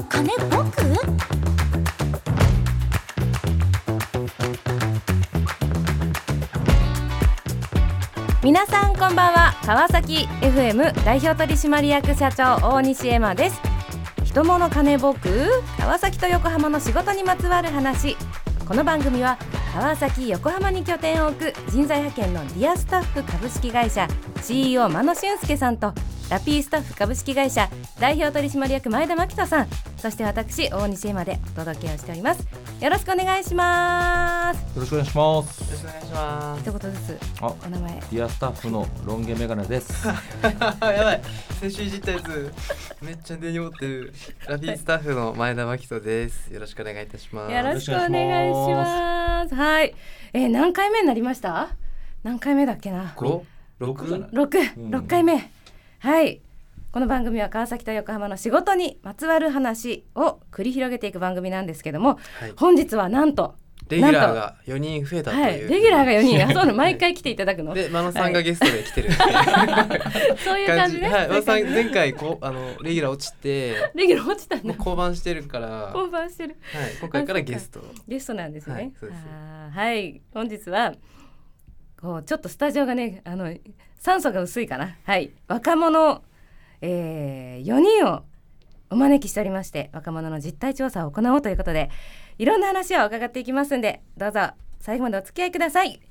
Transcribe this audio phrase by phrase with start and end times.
[0.00, 0.80] の金僕？
[8.42, 9.54] 皆さんこんばんは。
[9.66, 13.60] 川崎 FM 代表取締役社長大西エマです。
[14.24, 15.28] 人物金僕？
[15.78, 18.16] 川崎と横浜の仕事にまつわる話。
[18.66, 19.36] この番組は
[19.74, 24.08] 川崎横浜に拠点を置く人材派遣のディアスタッフ株式会社
[24.40, 25.92] CEO 真野俊介さんと
[26.30, 29.68] ラピースタッフ株式会社代表取締役前田真紀人さん。
[30.00, 32.46] そして私大西エマでお届けをしております
[32.80, 35.68] よろしくお願いしますよろしくお願いします。
[35.68, 36.60] よろしくお願いします。
[36.62, 40.06] 一言ずつあ、お名前ディアスタッフのロン毛メガネです。
[40.08, 40.14] や
[40.80, 41.20] ばい。
[41.60, 42.52] 先週いじったやつ、
[43.02, 44.14] めっちゃ根に持ってる。
[44.48, 46.52] ラピースタッフの前田真紀人です。
[46.52, 47.52] よろししくお願いいたします。
[47.52, 49.54] よろしくお願いします。
[49.54, 49.94] はい。
[50.32, 51.68] えー、何回目になりました？
[52.22, 53.12] 何回目だっけな？
[53.16, 53.44] 五、
[53.78, 54.28] 六？
[54.32, 55.50] 六、うん六回目。
[55.98, 56.40] はい。
[56.92, 62.52] この番組は川崎と横浜の仕事にまつわる話を繰り広げていく番組なんですけども、はい。
[62.56, 63.54] 本日はなんと、
[63.88, 65.42] レギュラーが四人増えたという。
[65.42, 67.74] はい、レギュラーが4人、あ、そうなの、 毎回来ていただくの？
[67.74, 71.08] で、真野さんがゲストで来てるっていうそういう感じね。
[71.08, 74.74] はい、真野さん前回こうあのレギュラー落ちて、レギュラー落ちたんだ。
[74.74, 76.54] 降板してるから、は降板してる。
[76.54, 76.56] い、
[77.00, 77.80] 今回からゲスト。
[78.08, 78.92] ゲストなんですね。
[79.72, 80.94] はい、本日は
[82.00, 83.54] こうちょっとスタジオがね、あの
[83.96, 84.96] 酸素が薄いかな。
[85.04, 86.24] はい、若者、
[86.80, 88.24] えー、4人を
[88.90, 91.90] お招きしておりまして、若者の実態調査を行おうということで、
[92.38, 94.50] いろんな話を伺っていきますんで、どうぞ
[94.80, 96.09] 最後までお付き合いください。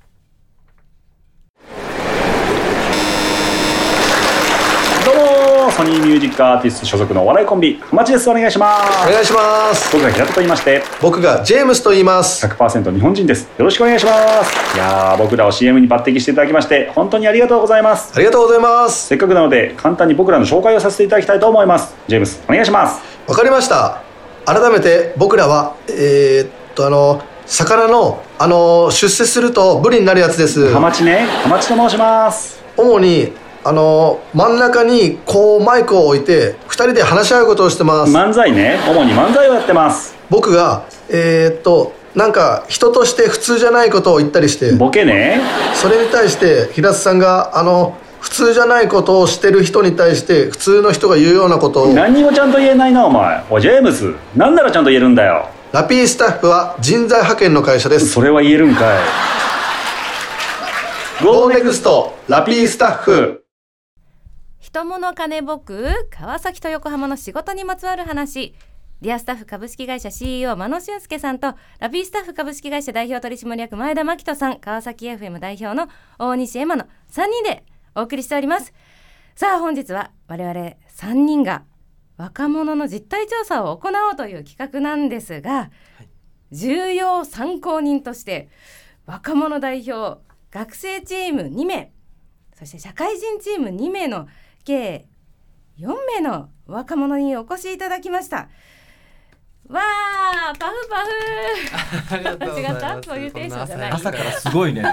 [5.68, 8.30] ソニーミュージックアーティスト所属のお笑いコンビ浜地です。
[8.30, 9.08] お願いします。
[9.08, 9.92] お願いします。
[9.92, 12.46] 僕が平田と言いまして僕がジェームスと言います。
[12.46, 13.50] 100%日本人です。
[13.58, 14.12] よろしくお願いしま
[14.44, 14.76] す。
[14.76, 18.12] いやー僕らを CM に抜擢していただきまして本当にありがとうございます。
[18.14, 19.08] ありがとうございます。
[19.08, 21.94] せっかくなので簡単に僕らの紹介をさせていただきたいと思います。
[22.06, 23.00] ジェームスお願いします。
[23.26, 24.02] わかりました。
[24.46, 30.72] 改めて僕らはえー、っとあの魚のあの出世するとブリになるやつです。
[30.72, 31.26] 浜地ね。
[31.42, 32.62] 浜地と申します。
[32.76, 38.12] 主にあの真ん中にこうマイクを置いて2人で話し合うことをしてます。
[38.12, 38.78] 漫才ね。
[38.88, 40.14] 主に漫才をやってます。
[40.30, 45.40] 僕がえー、っとなんか人として普通じゃないことを言ったりしてボケね。
[45.74, 51.92] それに対して平津さんがあの普通じゃないことをしてる人に対して普通の人が言うようなことを。
[51.92, 53.44] 何にもちゃんと言えないなお前。
[53.50, 55.48] おいジェームスなんならちゃんと言えるんだよ。
[55.72, 58.08] ラピースタッフは人材派遣の会社です。
[58.08, 58.98] それは言えるんかい。
[61.24, 63.44] ゴーネクストラピースタッフ
[64.72, 68.54] 人物金僕川崎と横浜の仕事にまつわる話。
[69.00, 75.88] ディアスタッフ株式会社 CEO 真野俊介さんとラピースタッフ株式会社代表取締役前田真紀人さん川崎 FM 代表の
[76.20, 77.64] 大西エマの3人で
[77.96, 78.72] お送りしております。
[79.34, 81.64] さあ本日は我々3人が
[82.16, 85.72] 若者の実態調査を行おうという企画なんですが、
[86.52, 88.48] 重要参考人として
[89.04, 90.20] 若者代表
[90.52, 91.90] 学生チーム2名
[92.56, 94.28] そして社会人チーム2名の
[94.64, 95.08] 計
[95.78, 98.48] 4名の若者にお越しいただきました。
[99.68, 102.14] わーパフパフ。
[102.14, 102.74] ありがとうございます。
[102.74, 104.84] 違ったそういうテンションじゃない朝からすごいね。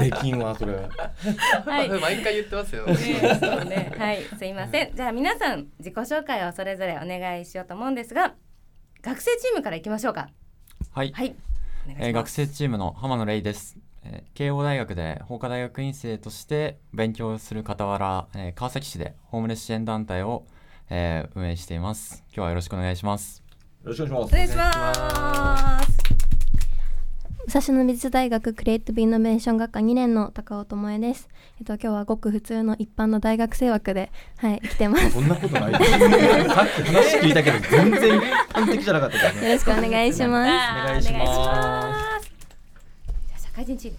[0.00, 0.72] できんわそれ。
[0.74, 1.88] はい。
[1.88, 2.86] 毎回言ってますよ。
[2.86, 4.24] ねはい。
[4.36, 4.96] すいません。
[4.96, 8.34] じゃあ皆さん自己紹介をそれぞれお願いしようと思うんですが
[9.02, 10.28] 学生チームからいきましょうか。
[10.90, 11.36] はい、はい。
[11.98, 20.44] えー学生チームの浜野レイです、えー慶応大学で法科大学院生として勉強する傍ら、えー川崎市でホームレス支援団体を、
[20.88, 23.42] えー運営しています今日はよろしくお願いします
[23.84, 26.00] よろしくお願いしお願いします
[27.46, 31.28] 武蔵野美術大学クリエイティブイノベーション学科2年の高尾智恵です。
[31.58, 35.04] えっと今日はごく普通の一般の大学生枠ではい来てます。
[35.04, 35.14] ます。
[35.14, 35.72] そんなことない。
[35.74, 35.82] さっ
[36.76, 38.20] き話聞いたけど全然
[38.52, 39.48] 完璧じゃなかったからね。
[39.48, 40.50] よろしくお願いします。
[40.84, 41.89] お願いします
[43.60, 43.98] 会人チーム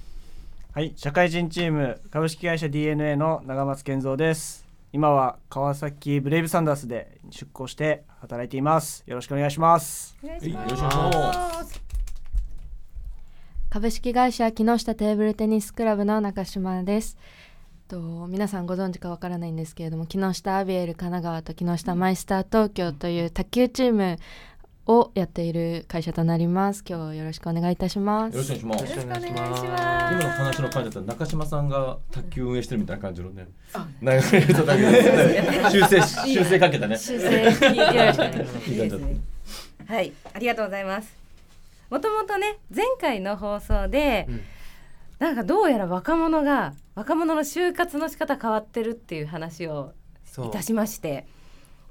[0.73, 4.65] はい、社会人チーム株式会社 DNA の長松健三です。
[4.91, 9.03] 今は川崎ブレイブサンダースで出向して働いています。
[9.05, 10.17] よろしくお願いします。
[10.23, 11.81] お願いしますはいよろしくお願いします
[13.69, 17.15] 株式会社木下テーブルテニスクラブの中島です。
[17.87, 24.17] と皆さんご存知かわからないんですけれども木下アビエル神奈川と木下マイスター東京という卓球チーム
[24.87, 26.83] をやっている会社となります。
[26.87, 28.35] 今日はよろしくお願いいたします。
[28.35, 28.97] よろしくお願いします。
[28.97, 33.47] よろしくお願いしよろしくお願いします今の話の感じだったら中島さんが卓球運営してるみたいな感じのね。
[33.73, 34.41] だ修
[35.87, 36.97] 正修正かけたね。
[36.97, 37.51] 修正
[39.87, 41.15] はい、ありがとうございます。
[41.89, 44.41] もともとね、前回の放送で、うん
[45.21, 49.93] なんかどうやら若者が若者の就活の仕方変わってるっていう話を
[50.43, 51.27] いたしまして、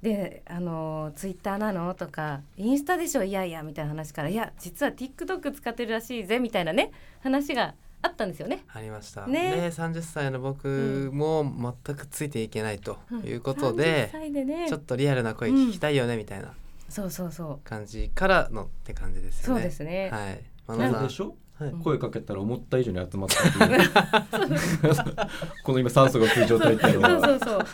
[0.03, 1.93] であのツイッターなの？
[1.95, 3.23] とかインスタでしょ？
[3.23, 6.91] いやいやみたいな話からいや実は TikTok 使ってるらしいぜみたいなね
[7.23, 8.65] 話があったんですよね。
[8.73, 9.27] ありました。
[9.27, 9.51] ね。
[9.57, 11.45] ね30歳の僕も
[11.85, 14.67] 全くついていけないということで,、30歳でね。
[14.69, 16.55] ちょっとリアルな声聞きたいよねみたいな
[16.89, 17.69] そうそうそう。
[17.69, 19.61] 感じからのって感じですよね。
[19.61, 20.09] そうですね。
[20.11, 20.41] はい。
[20.67, 21.03] あ真野さん。
[21.03, 21.35] れでしょ、はい
[21.83, 23.91] 声かけたら思った以上に集まったっていう。
[25.63, 27.27] この今酸素が来る状態っていうのは。
[27.27, 27.67] そうそう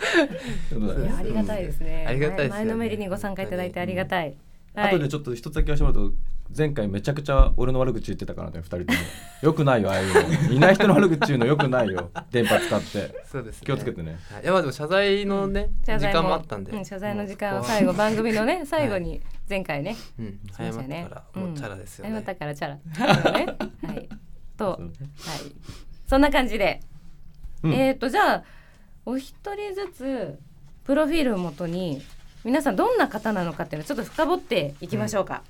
[0.71, 1.17] そう。
[1.19, 2.07] ありがたいですね。
[2.09, 2.51] ありがたいですよね。
[2.51, 4.37] 前のめりにご参加いただいてありがたい。
[4.75, 6.17] あとでちょっと一つだけ言わせてもらうと
[6.57, 8.99] 前回めちゃくちゃ俺の悪口言ってたからね二人とも
[9.43, 13.67] よくないよああいうのいない人の悪口言うのよくないよ 電波使ってそうです、ね。
[13.67, 14.43] 気をつけてねはい。
[14.43, 16.73] いやまあでも謝罪のね、時謝罪間もあったんで。
[16.73, 19.97] うん謝罪の時間を最後番組のね 最後に前回ね。
[20.19, 20.27] うん。
[20.27, 22.13] し謝ったからもうチャラですよね。
[22.13, 23.33] 謝ったからチャラ。
[23.33, 23.47] ね
[23.87, 24.09] はい。
[24.57, 24.81] とはい
[26.07, 26.81] そんな感じで、
[27.63, 28.45] うんえっとじゃあ
[29.05, 30.39] お一人ずつ
[30.85, 32.01] プロフィールをもとに
[32.45, 35.43] 皆さんどんな方なのかっていうのをちょっと深掘っていきましょうか。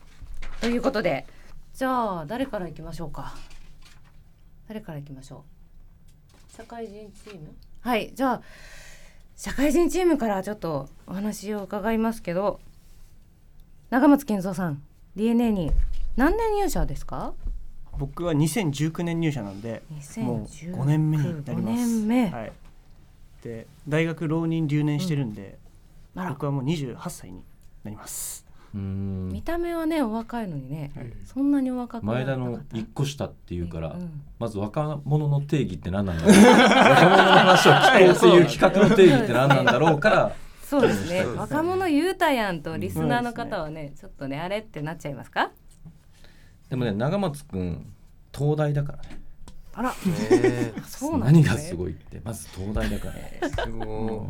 [0.60, 1.26] ということで
[1.74, 3.34] じゃあ誰からいきましょうか？
[4.68, 5.44] 誰からいきましょ
[6.52, 6.56] う？
[6.56, 7.54] 社会人チーム？
[7.80, 8.42] はいじゃあ
[9.36, 12.58] 社会人チームからちょっとお話を伺いますけど
[13.90, 14.82] 長松健三さん
[15.14, 15.70] DNA に
[16.16, 17.34] 何年入社ですか？
[17.98, 19.82] 僕は2019年入社なんで
[20.16, 21.52] もう2019 5年目になります。
[21.52, 22.30] 5年目。
[22.30, 22.52] はい、
[23.42, 25.58] で大学浪人留年してるんで、
[26.14, 26.30] あら。
[26.30, 27.42] 僕はもう28歳に
[27.84, 28.40] なります。
[28.40, 30.92] うん見た目はねお若いのにね、
[31.24, 36.34] そんなにお若くなかった前田の一個下っていうから、うんまず若者の定義って何なんだろう。
[36.34, 36.44] 若
[37.08, 41.24] 者の話を聞こうっていう企画の定義って何なんだろうからそうですね。
[41.24, 45.50] 若者言うたやんとリスナーの方はね、ちょっとねあれってなっちゃいますか？
[46.68, 47.86] でもね長松くん
[48.36, 49.20] 東大だからね。
[49.72, 49.94] あら。
[50.32, 51.44] えそうなんですね。
[51.44, 52.20] 何がすごいって。
[52.24, 54.26] まず東大だからー、すご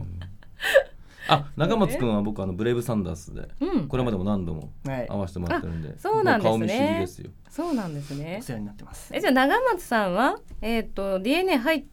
[1.28, 3.88] あ長松くんは僕あのブレイブサンダースでうん。
[3.88, 5.06] これまでも何度もはい。
[5.06, 6.50] 会わせてもらってるんで、あそうなんですね。
[6.50, 7.30] も顔見知りですよ。
[7.50, 8.38] そうなんですね。
[8.40, 9.10] お世話になってます。
[9.14, 11.84] えじゃあ長松さんはえっ、と DNA 入っ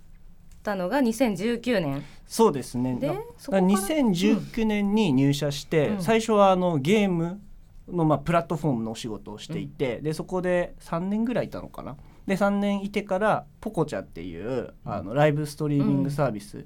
[0.61, 2.03] たのが2019年。
[2.25, 2.95] そうですね。
[2.99, 6.01] でだそこから？2019年に入社して、うん。
[6.01, 7.41] 最初はあのゲーム
[7.87, 11.97] のまあプラットフォームのお仕事をしていて、でそこで3年ぐらいいたのかな。
[12.27, 16.65] で3年いてからポコチャっていうあのライブストリーミングサービス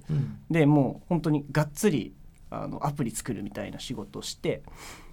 [0.51, 2.13] でもう本当にがっつり
[2.49, 4.63] あのアプリ作るみたいな仕事をして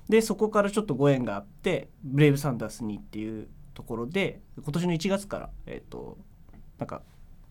[0.09, 6.19] でそこからちょっとご縁があってブレイブサンダースにっていうところで今年の1月からえっ、と
[6.79, 7.03] なんか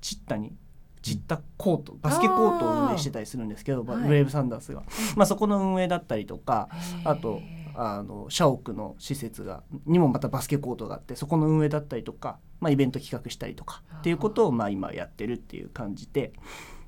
[0.01, 0.53] チッタに
[1.01, 4.83] チッタコートバスケコートを運営してたりするんですけど、はいブレイブサンダースが、
[5.15, 6.69] まあ、そこの運営だったりとか
[7.03, 7.41] あと
[7.75, 16.31] あの社屋の施設がにもまたバスケコートがあってそこの運営だったりとか、まあ、イベント企画したりとかっていうことをまあ今やってるっていう感じで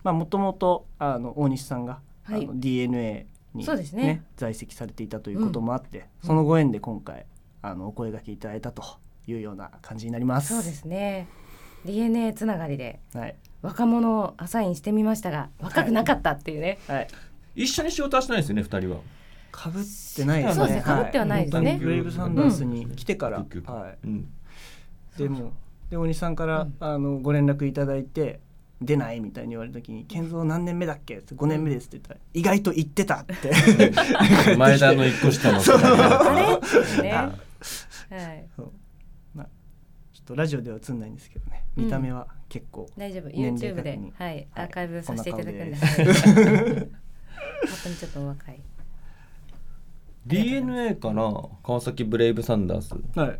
[0.03, 2.50] もともと大西さんが、はい。
[2.54, 4.24] DNA に、そうですね。
[4.36, 7.25] 在籍されていたということもあって、そのご縁で今回
[7.62, 8.83] あのお声掛けいただいたと
[9.27, 10.54] いうような感じになります。
[10.54, 11.27] そうですね。
[11.86, 13.36] DNA つながりではい。
[13.62, 17.07] 若者をアサインしてみましたが若くなかったっていうね、はい、
[17.56, 18.98] 一緒に仕事はしてないですよね二人は。
[19.51, 20.66] かぶってないですね。
[20.66, 21.72] そうですね被ってはないですね。
[21.72, 23.98] 本当にブレイブサンダースに来てから、うんはい。
[24.04, 24.27] うん。
[25.18, 25.54] でも
[25.89, 28.42] で大西さんから、あのご連絡いただいて
[28.81, 33.51] 出ないみたいに言われた時に「健三何年目だっけ?」って「5年目です」って言ったら「意外と言ってた」って。
[34.58, 36.60] 前田の一個下の そうあ
[37.00, 37.03] れ？
[37.03, 37.32] ねあ
[38.13, 38.46] はい。
[38.55, 38.72] そう。
[39.34, 39.48] まあ
[40.13, 41.63] ちょっとラジオでは映んないんですけどね。
[41.75, 43.29] 見た目は結構、大丈夫。
[43.29, 44.48] 年齢 YouTube ではい。
[44.53, 45.75] アーカイブさせていただくんで。
[45.75, 45.79] 本
[47.84, 48.62] 当にちょっとお若い。
[50.25, 51.32] DNA かな？
[51.63, 52.94] 川崎ブレイブサンダース。
[53.20, 53.39] はい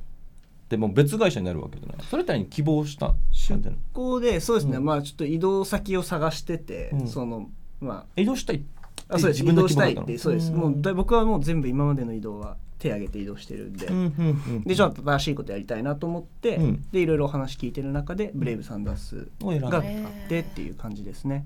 [0.70, 1.98] でも別会社になるわけじゃない。
[2.10, 3.60] それたりに希望した出
[3.94, 4.86] 向でそうですね、うん。
[4.86, 7.08] まあちょっと移動先を探してて、うん。
[7.08, 8.64] そのま移動したい
[9.08, 9.42] ああそうです。
[9.42, 10.58] 移自分の動したいってそうです、うん。
[10.58, 14.64] もうだ僕はもう全部今までの移動は手挙げて移動してるんで、うんうんうん。
[14.64, 16.86] でちょっと新しいことやりたいなと思って、うん。
[16.92, 19.62] でいろいろお話聞いてる中でブレイブサンダースを選ん。
[19.64, 19.84] だがあっ
[20.30, 21.46] てっていう感じですね。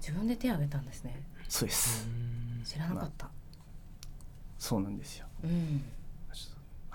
[0.00, 2.08] 自分で手を挙げたんですねそうです
[2.64, 3.28] 知らなかった
[4.58, 5.82] そうなんですようん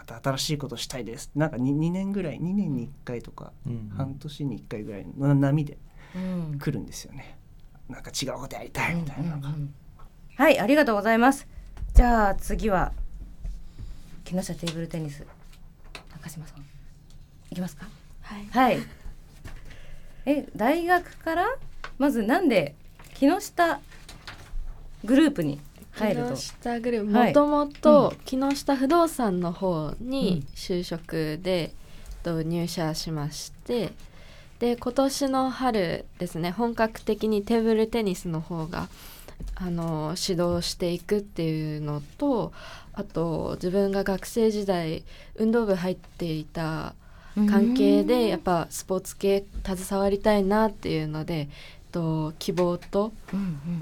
[0.07, 1.31] また新しいことしたいです。
[1.33, 3.89] なんか 2, 2年ぐらい2年に1回とか、うん。
[3.95, 5.77] 半年に1回ぐらいの波で
[6.15, 6.60] うん。
[6.60, 7.38] 来るんですよね、
[7.88, 9.50] なんか違うことやりたいみたいなのが、
[10.36, 11.48] はいありがとうございます。
[11.93, 12.91] じゃあ次は
[14.25, 15.25] 木下テーブルテニス
[16.12, 16.65] 中島さん。
[17.50, 17.88] いきますか？
[18.22, 18.45] はい。
[18.48, 18.79] はい。
[20.25, 21.45] え大学から
[21.98, 22.75] まずなんで
[23.13, 23.79] 木下
[25.05, 25.60] グループに
[25.93, 26.35] 入ると。
[26.35, 31.73] 木下グループはいもともと木下不動産の方に就職で、
[32.23, 33.91] と入社しまして
[34.59, 38.88] で今年の春ですね本格的にテーブルテニスの方が
[39.55, 42.53] あの指導していくっていうのと
[42.93, 45.03] あと自分が学生時代
[45.35, 46.95] 運動部入っていた
[47.35, 51.50] 関係でやっぱスポーツ系携わりたいなっていうので、
[51.93, 53.13] と、希望と、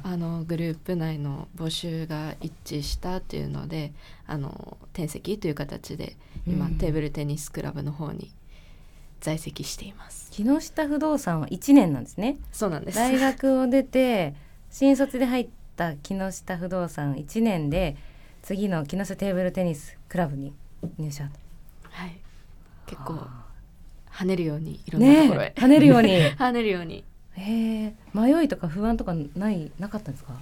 [0.04, 3.94] あのグループ内の募集が一致したっていうので
[4.28, 8.32] あの転籍という形で今、うんテーブルテニスクラブの方に
[9.22, 10.30] 在籍しています。
[10.32, 12.38] 木下不動産は1年なんですね。
[12.52, 12.98] そうなんです。
[12.98, 14.36] 大学を出て
[14.70, 17.96] 新卒で入った木下不動産1年で
[18.42, 20.54] 次の木下テーブルテニスクラブに
[20.98, 21.30] 入社
[21.84, 22.18] はい、
[22.88, 23.28] 結構
[24.12, 26.10] 跳ねるようにいろんなねところへ、え跳ねるように。
[26.10, 27.04] 跳ねるように
[27.38, 30.34] へえ迷いとか不安とかないなかったんですか？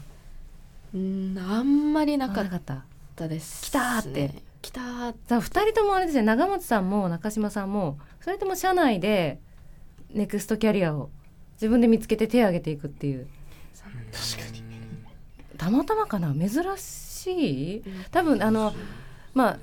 [0.94, 2.84] うんあんまりなかった
[3.16, 4.32] たです、来たーって。
[4.62, 6.24] 来たーじゃあ2人ともあれですね。
[6.24, 9.40] 長松さんも中島さんもそれとも社内で
[10.12, 11.10] ネクストキャリアを
[11.54, 13.28] 自分で見つけて手を挙げていくっていう。
[14.12, 14.64] 確かに。
[15.58, 16.34] たまたまかな？
[16.34, 17.84] 珍しい？
[18.12, 18.74] 多分あの
[19.34, 19.60] まあ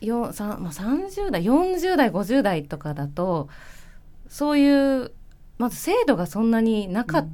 [0.00, 3.48] よさまあ、30代40代50代とかだと
[4.28, 5.12] そういう
[5.58, 7.28] まず制度がそんなになかっ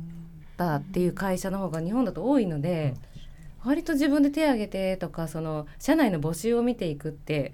[0.56, 2.94] たっていう会社の方が日本だと多いので、
[3.64, 7.52] 割と自分で手を挙げてとかその社内の募集を見ていくって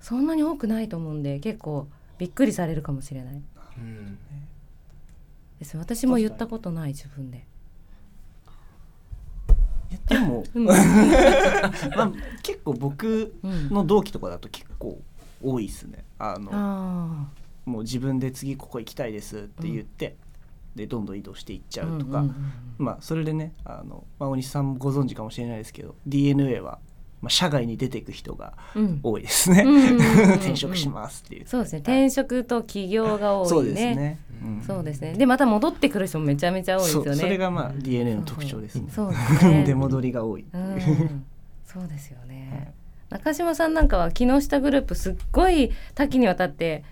[0.00, 1.86] そんなに多くないと思うんで結構
[2.18, 3.42] びっくりされるかもしれない。
[3.78, 4.18] うん。
[5.58, 5.76] です。
[5.76, 7.46] 私も言ったことない自分で。
[10.08, 10.64] でも、 うん。
[10.66, 12.12] まあ、
[12.42, 15.00] 結構僕の同期とかだと結構
[15.42, 16.04] 多いですね。
[16.18, 17.28] あのあ
[17.64, 20.16] もう自分で次ここ行きたいですって言って、
[20.74, 26.80] でどんどん移動していっちゃうとか、うんうんうんまあそれでねあの、まあ、大西さんもご存知かもしれないですけど DNA は、
[27.20, 29.00] まあ、社外に出ていく人がうん。
[29.02, 31.46] 多いですね、うんうんうんうん 転職しますっていう。
[31.46, 31.78] そうですね。
[31.80, 33.48] 転職と起業が多いね。
[33.48, 34.62] そうですね、うん。
[34.62, 35.12] そうですね。
[35.12, 37.14] でまた戻ってくる人もめちゃめちゃ多いですよね。
[37.14, 38.80] それがまあ DNA の特徴です。
[38.80, 39.62] ねそうですね。
[39.68, 40.58] 出戻りが多い、う。
[40.58, 41.24] ん。
[41.64, 42.72] そうですよね。
[43.10, 46.82] 中島さんなんかは木下グループすっごい多岐にわたって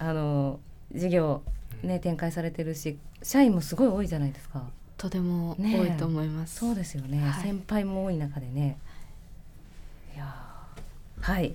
[0.00, 0.58] あの
[0.92, 1.42] 事業
[1.82, 4.64] ね展開されてるし社員もすごい多いじゃないですか。
[4.96, 7.42] とても多いと思います、そうですよね、はい。
[7.42, 8.78] 先輩も多い中でね。
[10.14, 11.32] いやー。
[11.32, 11.54] はい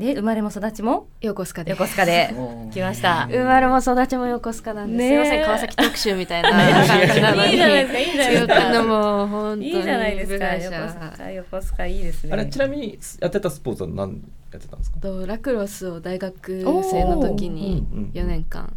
[0.00, 1.70] で生まれも育ちも横須賀で。
[1.70, 2.34] 横須賀で。
[2.72, 3.26] 来ました。
[3.30, 6.50] 生まれも育ちも横須賀なんです、すいません川崎特集みたいな。
[6.50, 8.72] 感じなのにいいじゃないですかいいじゃないですか。
[8.72, 9.68] でも本当に。
[9.68, 11.30] いいじゃないですか横者須賀。
[11.30, 12.32] 横須賀いいですね。
[12.32, 14.98] あれちなみにやってたスポーツは何やってたんですか？
[15.00, 17.98] とラクロスを大学生の時におー。
[17.98, 18.72] うんうん4年間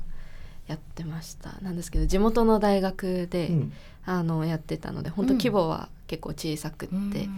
[0.68, 1.56] やってました。
[1.62, 3.74] なんですけど地元の大学で、うん。
[4.06, 7.30] あのやってたので本当規模は結構小さくって、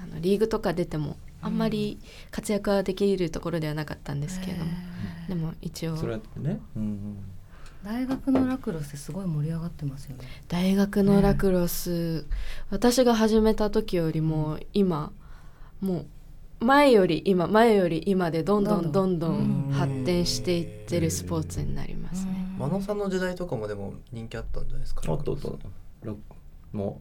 [0.00, 4.70] あのリーグとか出てもあんまり活躍はできるところではなかったんですけれども、
[5.28, 5.96] でも一応。
[5.96, 6.22] それね、
[6.76, 7.16] うんうん。
[7.84, 10.24] 大学のラクロスすごい盛り上がってますよね。
[10.48, 12.26] 大学のラクロス、
[12.70, 15.12] 私が始めた時よりも今
[15.80, 16.06] も
[16.60, 19.70] う前より今前より今でどんどんどんどん。
[19.72, 22.32] 発展していってるスポーツになりますね。
[22.58, 25.02] 真野さんの時代とかもでも人気あったんじゃないですか？
[25.06, 25.48] あったあった。
[26.02, 26.14] ラ
[26.72, 27.00] も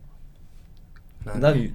[1.25, 1.39] う。
[1.39, 1.73] 何？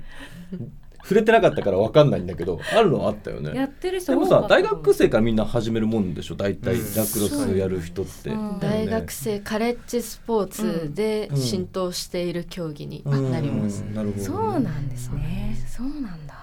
[1.02, 3.52] 触れてなかったから分かんないんだけどあるのはあったよね。
[3.54, 6.37] やってる人でも多かったさ大学生からみんな始めるもんでしょ？
[6.37, 6.94] 大体うん。
[6.94, 8.35] ラクロスやる人って、う。
[8.37, 13.32] ん大学生カレッジスポーツでうん浸透している競技にうん。
[13.32, 13.80] なります。
[13.80, 15.56] なるほどそうなんですね。
[15.68, 16.35] そうなんだ。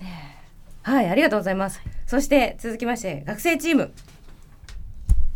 [0.00, 0.36] ね
[0.84, 0.90] え。
[0.90, 1.80] はいありがとうございます。
[2.06, 3.92] そして続きまして学生チーム。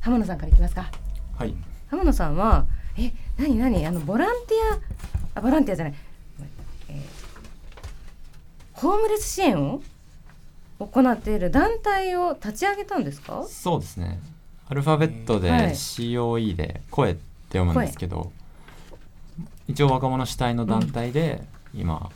[0.00, 0.90] 浜野さんからいきますか。
[1.36, 1.54] はい。
[1.88, 2.66] 浜野さんは
[2.96, 3.86] え何何？
[3.86, 6.09] あのボランティアあボランティアじゃない、えー
[8.80, 9.82] ホームレス支援を
[10.78, 13.44] 行っている団体を立ち上げたんですか？
[13.46, 14.18] そうですね。
[14.68, 15.70] アルファベットではい。
[15.72, 17.20] COE で声って
[17.58, 18.32] 読むんですけど、
[19.68, 21.42] 一応若者主体の団体で
[21.74, 22.10] 今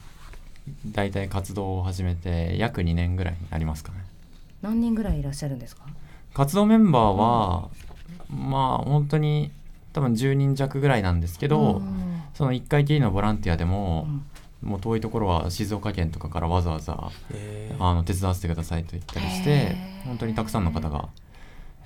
[0.86, 3.98] 大体活動を始めて約2年ぐらいになりますかね。
[4.62, 5.82] 何人ぐらいいらっしゃるんですか？
[6.32, 7.68] 活動メンバーは、
[8.30, 9.50] まあ本当に
[9.92, 12.22] 多分10人弱ぐらいなんですけど、うん。
[12.32, 14.08] その1回きりのボランティアでも、
[14.64, 20.06] もう遠いところは静岡県とかからわざわざへあの手伝わせてくださいと言ったりしてへー。
[20.06, 21.08] 本当にたくさんの方が、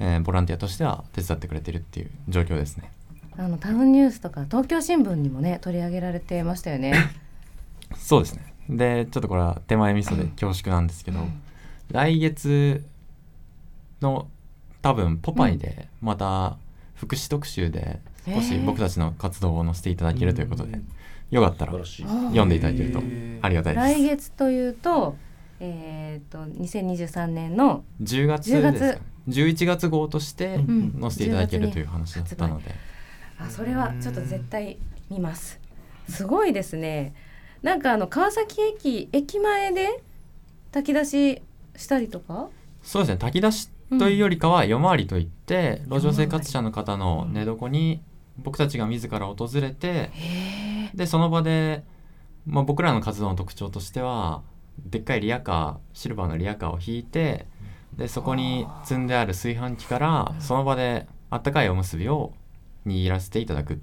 [0.01, 2.91] えーボランティアとしては手伝ってくれてるっていう状況ですね。
[3.37, 6.95] あのタウンニュースとか東京新聞にもね取り上げられてましたよね。
[7.97, 8.55] そうですね。
[8.69, 11.21] でちょっとこれは手前味噌で恐縮なんですけど、
[11.91, 12.85] 来月
[14.01, 14.29] の
[14.83, 16.57] 多分ポパイでまた
[16.95, 20.81] 福祉特集で少し僕たちの活動を載せていただけるということで、
[21.31, 23.03] よかったら読んでいただけると
[23.43, 24.29] ありがたい来です。
[24.29, 25.17] 月というと、
[25.61, 29.89] えっ、と2023年の10月10ですか？11月。
[29.89, 32.75] 号としてん載せていただけるという話だったので、
[33.39, 34.79] あそれはちょっと絶対
[35.11, 35.61] 見ます。
[36.09, 37.15] すごいですね。
[37.63, 40.03] なんかあの川崎駅駅前で
[40.73, 41.43] 炊き出し
[41.77, 42.49] したりとか？
[42.83, 43.19] そうですね。
[43.19, 48.03] 炊き出しというよりかは夜回りといって、路上生活者の方の寝床に
[48.39, 50.11] 僕たちが自ら訪れて
[50.95, 51.85] でその場で、
[52.47, 54.43] まあ、僕らの活動の特徴としては
[54.87, 57.47] でっかいリヤカーシルバーのリヤカーを引いて
[57.97, 62.33] でそこに積んである炊飯器からその場であったかいおむすびを
[62.87, 63.81] 握らせていただく。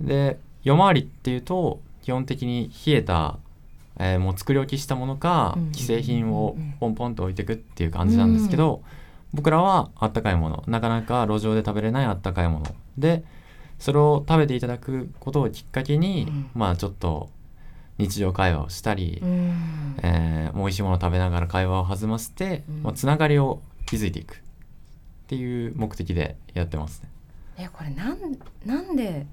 [0.00, 3.38] で夜回りっていうと基本的に冷えた、
[3.98, 8.82] えーもう作り置きしたものか既製品をポンポンと置いていくっていう感じなんですけど、
[9.32, 10.64] 僕らはあったかいもの。
[10.66, 12.66] なかなか路上で食べれないあったかいもの
[12.98, 13.24] で
[13.78, 17.28] それを食べていただくことをきっかけに、まあちょっと
[17.98, 19.20] 日常会話をしたり、
[20.02, 24.38] えー、美味しいものを食べながら会話を弾ませて、まあ、つながりを築いていくっ
[25.28, 27.10] ていう目的でやってますね。
[27.58, 28.18] えこれなん
[28.64, 29.26] なんで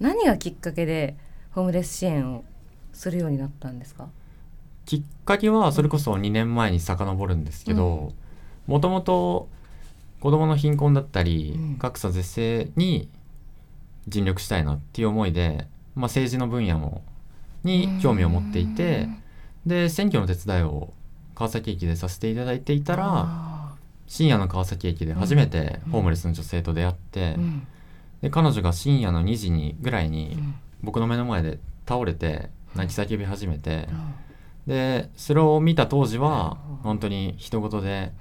[0.00, 1.16] 何がきっかけで
[1.52, 2.44] ホームレス支援を
[2.92, 4.08] するようになったんですか？
[4.86, 8.12] きっかけはそれこそ2年前に遡るんですけど
[8.66, 9.48] もともと
[10.20, 13.08] 子どもの貧困だったり、格差是正に
[14.08, 17.02] 尽力したいなっていう思いで、まあ、政治の分野も
[17.64, 19.08] に興味を持っていて
[19.66, 20.92] で選挙の手伝いを
[21.34, 23.74] 川崎駅でさせていただいていたら
[24.06, 27.36] 深夜の川崎駅で初めてホームレスの女性と出会って、
[28.22, 30.36] で彼女が深夜の2時にぐらいに
[30.82, 31.58] 僕の目の前で
[31.88, 33.88] 倒れて泣き叫び始めて、
[34.66, 38.12] でそれを見た当時は本当に人事で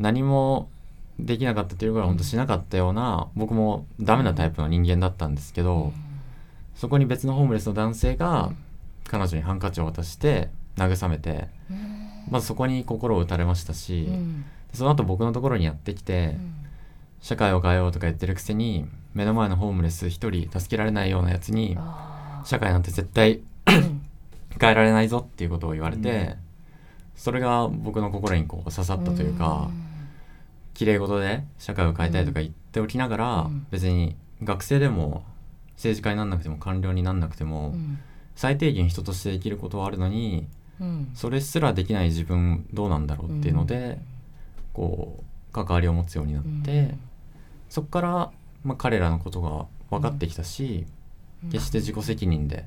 [0.00, 0.68] 何も
[1.24, 5.92] できなかったというぐらい本当しなかったような僕もダメなタイプの人間だったんですけど、
[6.74, 8.52] そこに別のホームレスの男性が
[9.04, 11.48] 彼女にハンカチを渡して慰めて、
[12.30, 14.08] まずそこに心を打たれましたし、
[14.72, 16.36] その後僕のところにやってきて、
[17.20, 21.78] 社会を変えようとか言ってるくせに目の前のホームレス一人助けられないようなやつに
[22.44, 23.42] 社会なんて絶対
[24.60, 26.36] 変えられないぞっていうことを言われて、
[27.14, 29.70] それが僕の心にこう刺さったというか、
[30.74, 35.24] 綺麗事で社会を変えたいとか言っておきながら、別に学生でも
[35.74, 37.74] 政治家になんなくても官僚になんなくても、
[38.34, 40.46] 最低限人として生きることはあるのに、
[41.14, 43.98] それすらできない自分どうなんだろうっていうので、
[44.72, 46.94] こう関わりを持つようになって、
[47.68, 48.32] そこから、
[48.64, 50.86] まあ、彼らのことが分かってきたし、
[51.50, 52.64] 決して自己責任で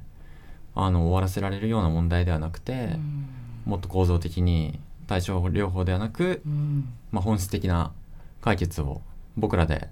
[0.76, 2.98] あの終わらせられるような問題ではなくて、
[3.66, 6.42] もっと構造的に対症療法ではなく、
[7.12, 7.92] まあ、本質的な
[8.42, 9.02] 解決を
[9.38, 9.90] 僕らで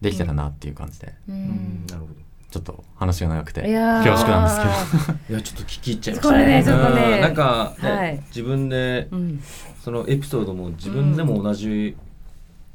[0.00, 1.86] できてたなっていう感じで、うん。
[1.86, 2.14] なるほど。
[2.50, 4.04] ちょっと話が長くていやー。
[4.04, 5.18] 恐縮なんですけど。
[5.30, 7.02] いやちょっと聞き入っちゃいましたこれねちょっとね。
[7.02, 7.20] うん。
[7.20, 8.22] なんか、ねはい。
[8.28, 9.42] 自分で、うん。
[9.82, 11.96] そのエピソードも自分でも同じ、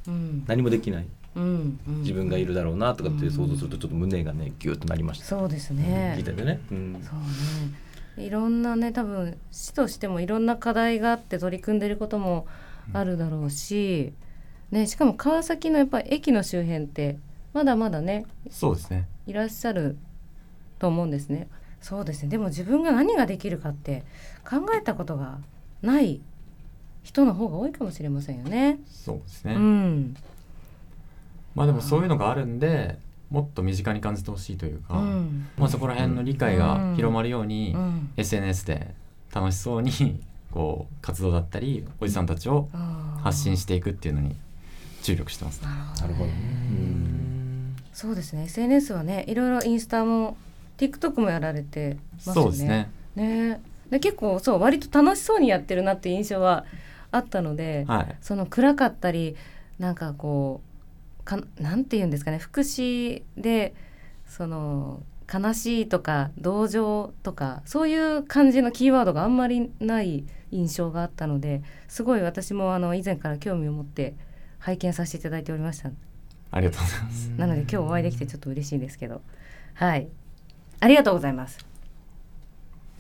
[0.07, 0.43] うん。
[0.47, 1.79] 何もできない、うん。
[1.87, 2.01] うん。
[2.01, 5.25] 自分がいるだろうなとかって想像するとちょっと胸がねギュッとなりました。
[5.25, 6.15] そうですね。
[6.17, 7.88] 聞いててね、うん、そうね
[8.19, 12.45] いろんなね多分市としてもいろんな課題があって取り組んでることも
[12.93, 14.13] あるだろうし、
[14.71, 17.17] ね、しかも川崎のやっぱり駅の周辺って
[17.53, 19.07] まだまだねそうですね。
[19.25, 19.97] いらっしゃる
[20.79, 21.47] と思うんですね。
[21.81, 22.29] そうですね。
[22.29, 24.03] でも自分が何ができるかって
[24.47, 25.39] 考えたことが
[25.81, 26.19] ない
[27.03, 28.79] 人の方が多いかもしれませんよね。
[28.87, 30.15] そうですね、うん。
[31.55, 32.97] まあでもそういうのがあるんで
[33.29, 35.47] もっと身近に感じてほしいというか、うん。
[35.57, 38.09] まあ、そこら辺の理解が広まるように、うん。
[38.17, 38.93] SNS で
[39.33, 39.91] 楽しそうに
[40.51, 42.69] こう活動だったりおじさんたちを
[43.21, 44.35] 発信していくっていうのに
[45.03, 45.67] 注力してますね。
[46.01, 46.29] なるほど。
[46.29, 46.35] ね
[47.93, 48.43] そうですね。
[48.45, 50.37] SNS はねいろいろインスタも
[50.77, 52.41] TikTok もやられてますよね。
[52.41, 52.89] そうですね。
[53.15, 53.61] ね。
[53.91, 56.65] で結構そう割と楽しそうにやってるなっていう印象は
[57.11, 58.15] あったので、はい。
[58.21, 59.35] その暗かったり
[59.77, 60.68] なんかこう
[61.29, 63.75] かなんて言うんですかね福祉で
[64.25, 74.15] その悲しいとか同情とかそういう感じのキーワードがあんまりない印象があったのですごい私もあの以前から興味を持って
[74.57, 75.91] 拝見させていただいておりました。
[76.51, 77.27] ありがとうございます。
[77.37, 79.21] なので今日お会いできてちょっと嬉しいですけど。
[79.75, 80.09] はい。
[80.81, 81.59] ありがとうございます。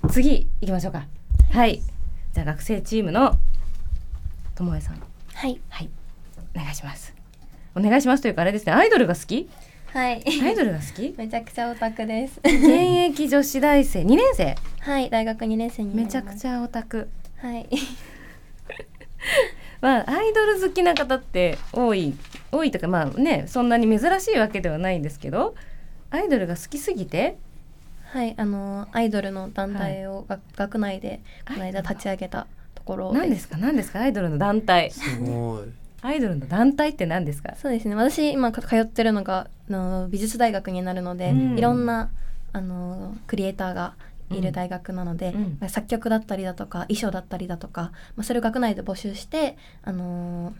[0.09, 1.07] 次行きましょうか。
[1.51, 1.81] はい。
[2.33, 3.37] じゃあ学生チームの
[4.55, 5.01] ともえさん。
[5.33, 5.59] はい。
[5.67, 5.89] はい。
[6.55, 7.18] お願いします
[7.79, 9.49] お願いしますというかあれですねアイドルが好き？
[9.93, 10.23] はい。
[10.43, 11.13] アイドルが好き？
[11.17, 12.39] めちゃくちゃオタクです。
[12.43, 14.55] 現役女子大生？2年生？
[14.81, 17.09] はい大学2年生にめちゃくちゃオタク。
[17.37, 17.67] はい。
[19.81, 22.13] まあアイドル好きな方って多い
[22.51, 25.55] 多いとかまあねそんなに珍しいわけではないんですけど
[26.11, 27.37] アイドルが好きすぎて？
[28.03, 33.57] はいあのアイドルの団体を、が学内でこの間立ち上げたところ何ですか？
[33.57, 33.99] 何ですか？
[34.01, 34.91] アイドルの団体。
[34.91, 35.67] すごい
[36.01, 37.55] アイドルの団体って何ですか？
[37.55, 37.95] そうですね。
[37.95, 41.57] 私今か通ってるのがあの美術大学になるので、うん。
[41.57, 42.09] いろんな
[42.53, 43.95] あのクリエイターが
[44.29, 45.69] いる大学なので、うん。
[45.69, 50.53] 作曲だったりだとか衣装だったりだとか、まあ、それを学内で募集して、あの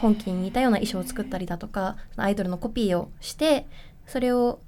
[0.00, 3.66] 本気に似たような衣装を作ったりだとかアイドルのコピーをして
[4.06, 4.60] それを、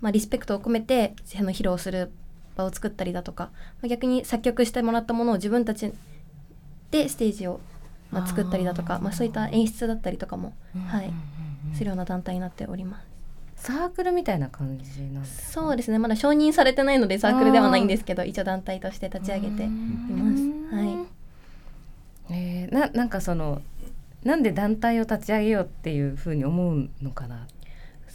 [0.00, 2.12] まあ、リスペクトを込めてその披露する
[2.56, 5.92] 場を作ったりだとか、まあ逆に作曲してもらったものを自分たち
[6.90, 7.60] でステージを、
[8.10, 10.54] まあ、作ったりだとかまあ、そういった演出だったりとかも、
[10.88, 11.12] はい、
[11.74, 13.06] するような団体になっております。
[13.56, 15.98] サークルみたいな感じなんですそうですね。
[15.98, 20.36] まだ承認されてないのでサークルではないんですけど一応団体として立ち上げていま
[20.70, 20.74] す。
[20.74, 22.34] はい。
[22.34, 23.62] えーななんかその
[24.22, 27.46] なんで団体を立ち上げようっていうふうに思うのかな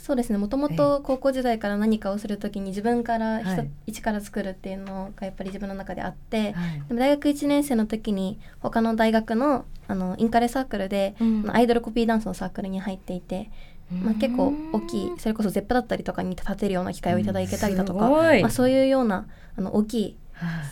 [0.04, 0.38] そうですね。
[0.38, 3.70] もともと高校時代から何かをするときに自分からはい。
[3.88, 6.84] 一から作るっていうのがやっぱり自分の中であって、はい。
[6.90, 11.50] でも大学1年生の時に他の大学のあのインカレサークルで、うん。
[11.50, 13.50] アイドルコピーダンスのサークルに入っていて、
[13.90, 18.42] まあ、結構大きいそれこそ ZEP だったりとかに立てるような機会をいただけたりだとか、すごい。
[18.42, 19.26] まあ、そういうような
[19.58, 20.18] あの大きい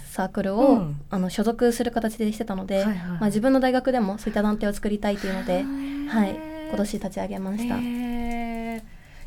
[0.10, 1.02] サークルを、うん。
[1.10, 5.64] あの所属する形でしてたので、はいはいまあ、自分の大学でもそういった団体を作りたいというので、
[6.10, 6.36] はい、
[6.68, 7.78] 今年立ち上げました。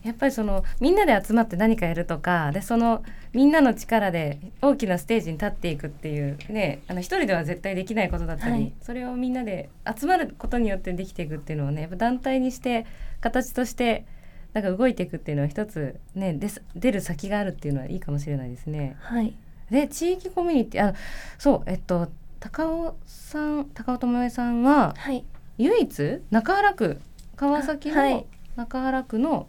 [0.05, 8.73] やっぱりそのみんなで集まって何かやるとかでそのみんなの力で大きなステージに立っていくっていうねあの一人では絶対できないことだったり、はい。
[8.83, 12.87] それをみんなで集まることによってできていくっていうのをねやっぱ団体にして
[13.21, 14.05] 形として
[14.53, 18.97] なんか動いていくっていうのは一つねです出る先があるっていうのはいいかもしれないですね。
[19.01, 19.35] はい。
[19.71, 20.95] で地域コミュニティあ
[21.39, 22.09] そうえっと
[22.41, 25.25] 高尾さん高尾智恵さんは、はい。
[25.57, 27.01] 唯一中原区
[27.37, 28.27] 川崎のはい。
[28.57, 29.49] 中原区の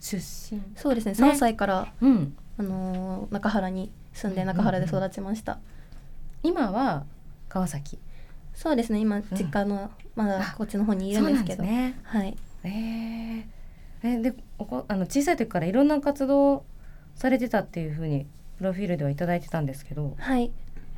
[0.00, 1.12] 出身、そうですね。
[1.12, 1.18] ね。
[1.18, 5.58] 3歳から、うん、あのー中原に住んで中原で育ちました、
[6.42, 7.04] 今は
[7.48, 7.98] 川崎。
[8.54, 8.98] そうですね。
[8.98, 11.62] 今実家の、まだこっちの方にいるんですけど。
[11.62, 11.98] ね。
[12.02, 12.36] はい。
[12.64, 13.44] えー。
[14.02, 16.64] えでおこあの小さい時からいろんな活動
[17.14, 20.14] されてたっていうふうにプロフィールではいただいてたんですけど。
[20.18, 20.50] はい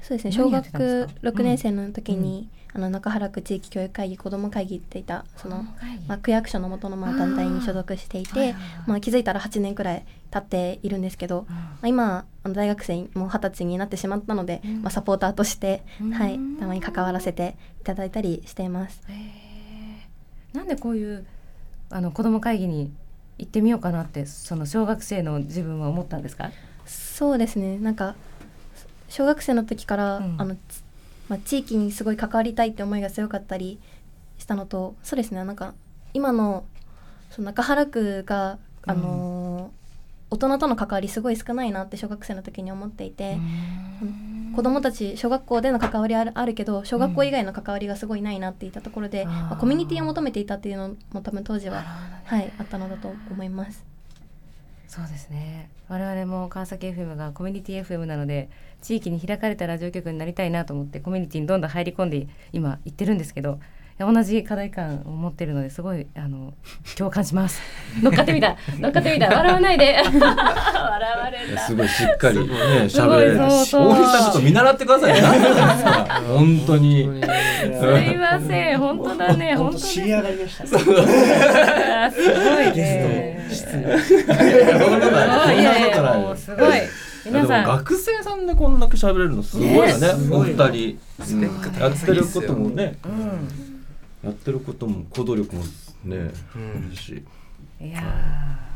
[0.03, 0.33] そうですね。
[0.33, 5.65] 小学すか6年生の時に、あの中原区地域教育会議子ども会議っていたその、
[6.09, 8.55] まあ、区役所の元のまあ団体に所属していて
[8.87, 15.83] まあ、気づいたら8年くらい経っているんですけど、まあ、今あの大学生にもう二十歳になってしまったので、まあ、サポーターとして、
[16.15, 19.03] はい、たまに関わらせていただいたりしています。
[20.55, 21.27] なんでこういう
[21.91, 22.91] あの子ども会議に
[23.39, 26.51] 行ってみようかなってその小学生の自分は思ったんですか？
[26.87, 27.79] そうですね。
[27.79, 28.15] なんか
[29.13, 30.83] 小学生の時から、あのつ
[31.29, 33.79] まあ、地域にすごい関わりたいって思いが強かったり
[34.39, 35.73] したのとそうですねなんか
[36.13, 36.65] 今の
[37.31, 39.83] その中原区が、あのー
[40.33, 43.39] 大人との関わりすごい少ないなって小学生の時に思っていて、
[44.01, 44.53] うん。
[44.57, 51.85] 子どもたち小学校での関わりあるあるけど小学校以外の関わりがすごいないなっていったところで、まあコミュニティを求めていたっていうのも多分当時は、
[52.25, 53.92] はい、あったのだと思います。
[54.93, 55.71] そうですね。
[55.89, 58.51] 我々も川崎 FM がコミュニティ FM なので
[58.83, 63.59] 地域に開かれたラジオ局になりたいなと思ってコミュニティにどんどん入り込んで今行ってるんですけど
[63.99, 66.55] 同じ課題感を持ってるのですごいあの
[66.97, 67.61] 共感します。
[68.03, 68.57] 乗っかってみた。
[68.81, 69.29] 乗っかってみた。
[69.29, 69.97] 笑わないで。
[70.03, 72.45] 笑われたいやすごいしっかりね
[72.89, 73.39] 喋れる。
[73.39, 75.21] 大西さんちょっと見習ってくださいね。
[76.27, 77.03] 本当に。
[77.03, 78.79] すいません。
[78.79, 79.55] 本当だね。
[79.55, 79.89] 本当です。
[79.89, 80.67] 知り上がりました。
[80.67, 80.97] すごい
[82.77, 83.47] ね。
[85.53, 85.63] い。
[85.63, 86.81] やいやもうすごい。
[87.25, 87.65] 皆さん。
[87.65, 90.09] 学生さんでこんだけ喋れるのすごいよね。
[90.09, 90.99] ねお二人。
[91.79, 92.97] やってることもね。
[93.05, 93.72] うん
[94.23, 95.69] やってることも行動力もね
[96.07, 96.31] うん。
[96.87, 97.23] あるし。
[97.81, 98.01] いや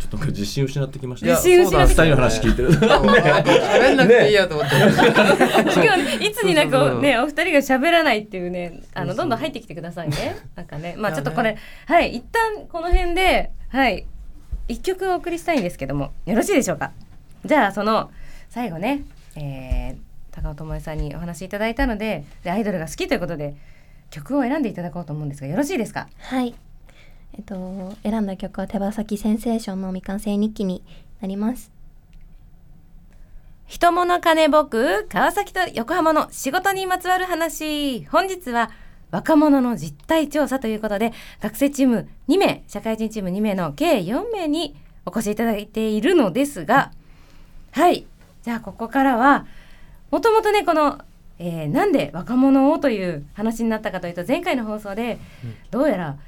[0.01, 1.27] ちょっとなんか自信失ってきました。
[1.29, 2.05] 自信失ってきた。
[2.05, 2.71] 二人の話聞いてる。
[2.71, 10.39] 喋んなくていいやと思って、今日ねいつになくねお二人が喋らないっていうねあのどんどん入ってきてくださいね。
[10.57, 10.67] なん。
[10.67, 11.57] かねまあちょっとこれ
[11.87, 14.07] はい一旦この辺ではい
[14.67, 16.91] 一曲お送りしたいんですけどもよろしいでしょうか？
[17.45, 18.11] じゃあその
[18.49, 19.05] 最後ね、
[19.37, 23.55] えー高尾智恵さんにお話しいただいたのででアイドルが好きということで
[24.16, 26.09] 曲を選んでいただこうと思うんですがよろしいですか？
[26.18, 26.55] はい。
[27.35, 30.83] えっと、選んだ曲は手羽先センセーションの未完成日記に
[31.20, 31.70] なります。
[33.66, 38.70] 人物金僕川崎と横浜の仕事にまつわる話本日は
[39.11, 46.92] 若者の実態調査ということで学生チーム2名社会人チーム2名の計4名にお越しいただいているのですが
[47.72, 48.07] はい
[48.44, 49.46] じゃあここからは
[50.12, 51.00] もともとねこの、
[51.38, 55.18] えーなんで若者をという話になったかというと前回の放送で
[55.70, 56.18] どうやら、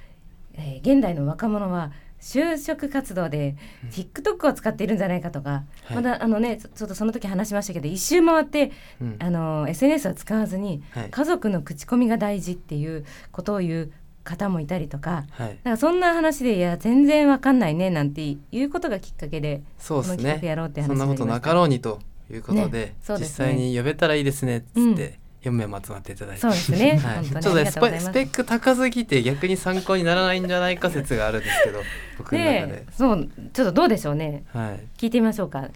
[0.54, 3.54] えー現代の若者は就職活動で
[3.92, 5.94] TikTok を使っているんじゃないかとか、はい。
[5.94, 8.72] まだあのねちょっとその時話しましたけど一周回って、
[9.20, 11.10] あの SNS を使わずに、はい。
[11.10, 13.92] 家族の口コミが大事っていうことを言う
[14.24, 15.58] 方もいたりとかはい。
[15.62, 20.40] なんかそんな話でいや全然わかんないねなんていうことがきっかけでそうですね。
[20.42, 22.00] やろうって話そんなことなかろうにと
[22.32, 25.14] いうことで実際に呼べたらいいですねっつって、うん。
[25.40, 26.40] 4名も集まっていただいて。
[26.40, 26.98] そうですね。
[26.98, 31.80] はい、ちょっとねスパスペック高すぎて逆に参考にならないんじゃないか説があるんですけど
[32.18, 32.66] 僕の中で。
[32.66, 34.42] で、そうちょっとどうでしょうね。
[34.52, 35.60] はい、聞いてみましょうか。
[35.60, 35.68] も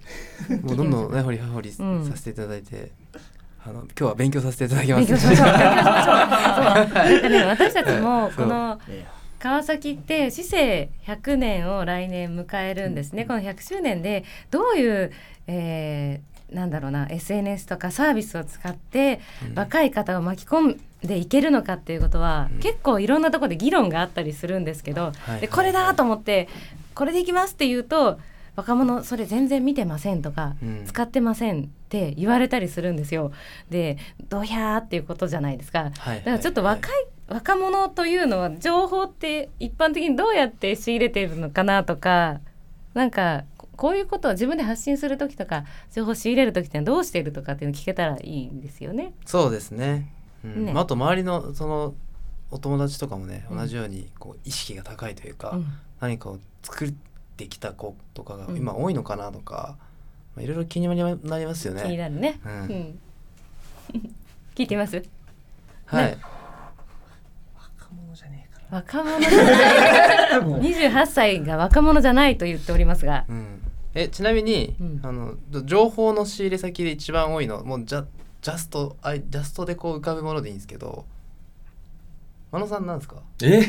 [0.73, 2.05] うどんどんね掘り葉掘りうん。
[2.11, 2.91] させていただいて、
[3.65, 5.13] あの今日は勉強させていただきます。
[5.13, 5.37] 私
[7.73, 8.81] たちもこの
[9.39, 15.13] 川崎って市政100年を来年迎えるんですね、この100周年でどういう、
[15.47, 19.21] えーなんだろうな SNS とかサービスを使って
[19.55, 25.41] 若い方を巻き込んでいけるのかっていうことは、結構いろんなところで議論があったりするんですけど、はい。
[25.41, 26.49] でこれだと思って
[26.95, 28.19] これでいきますって言うと
[28.55, 30.85] 若者それ全然見てませんとか、うん。
[30.87, 33.33] 使ってませんって言われたりするんですよ。
[33.71, 33.97] で
[34.29, 35.91] ドヒャーっていうことじゃないですか。
[35.99, 36.19] はい。
[36.19, 42.41] だからちょっと若い、若者というのは情報って一般的にどうやって仕入れてるのかなとか
[42.95, 49.13] なんかここういうことを自分で発信する時とか情報仕入れる時ってどうしてるとかっていうの聞けたらいいんですよね。
[49.27, 50.13] そうですね,、
[50.45, 50.67] うん。
[50.67, 50.73] ね。
[50.73, 51.95] まあ、あと周りのその
[52.51, 53.59] お友達とかもねうん。
[53.59, 55.67] 同じようにこう意識が高いというか、うん。
[56.01, 56.95] 何かを作っ
[57.37, 58.57] てきた子とかがうん。
[58.57, 59.77] 今多いのかなとか、
[60.37, 60.95] まあ、いろいろ気にな
[61.39, 61.83] りますよね。
[61.83, 62.41] 気になるね。
[62.45, 62.65] ううん。
[62.65, 62.99] ん
[64.55, 65.03] 聞いてみます？
[65.87, 66.19] はい、ね。
[67.55, 68.43] 若者じゃない。
[68.73, 73.62] 28歳が若者じゃないと言っておりますが、うん、
[73.95, 75.01] えちなみに、うん。
[75.03, 78.05] あの情報の仕入れ先で一番多いのもうジャ
[78.41, 81.05] ジャストあいジャストでこう浮かぶものでいいんですけど
[82.51, 83.17] 真野さんなんですか？
[83.43, 83.61] え？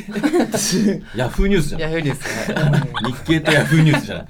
[1.15, 2.49] ヤフーニュースじゃないヤフーニュース。
[2.49, 4.27] ね日経とヤフーニュースじゃない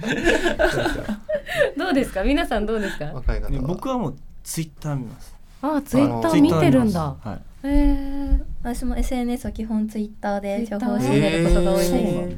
[1.78, 2.24] どうですか？
[2.24, 3.06] 皆さんどうですか？
[3.06, 5.34] 若い方僕はもうツイッター見ます。
[5.62, 7.16] あツイッター見てるんだ。
[7.24, 7.68] はい。
[7.68, 7.70] へ
[8.36, 11.94] え私も SNS は基本ツイッターで情報を仕入れることが多いです、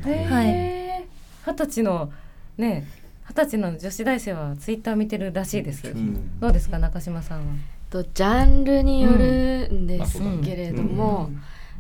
[0.09, 0.47] へはい。
[0.49, 1.07] え
[1.47, 2.11] 二十歳の
[2.57, 2.87] ね
[3.27, 5.87] 二十歳の女子大生はツイッター見てるらしいです。
[5.87, 6.39] うん。
[6.39, 7.53] どうですか中島さんは？
[7.89, 10.43] とジャンルによるんですうん。
[10.43, 11.31] けれども、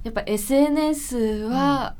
[0.03, 1.95] やっぱ SNS は、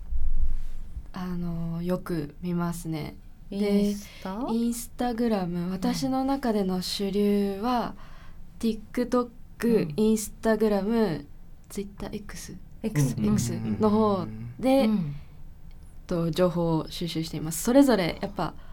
[1.13, 3.15] あのよく見ますね。
[3.49, 4.45] でインスタ？
[4.49, 5.71] インスタグラム。
[5.71, 7.93] 私の中での主流は
[8.59, 9.29] TikTok、
[9.61, 9.93] うん。
[9.95, 11.25] インスタグラム
[11.69, 14.25] TwitterX X うんの方
[14.59, 15.15] で、うん。
[16.07, 17.63] と情報を収集しています。
[17.63, 18.64] それぞれやっぱまあ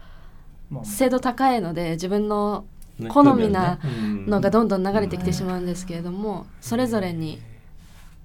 [0.83, 2.65] 精度高いので自分の
[2.99, 7.39] ね好みなのがどんどん流れてきてしまうんですけれども、それぞれに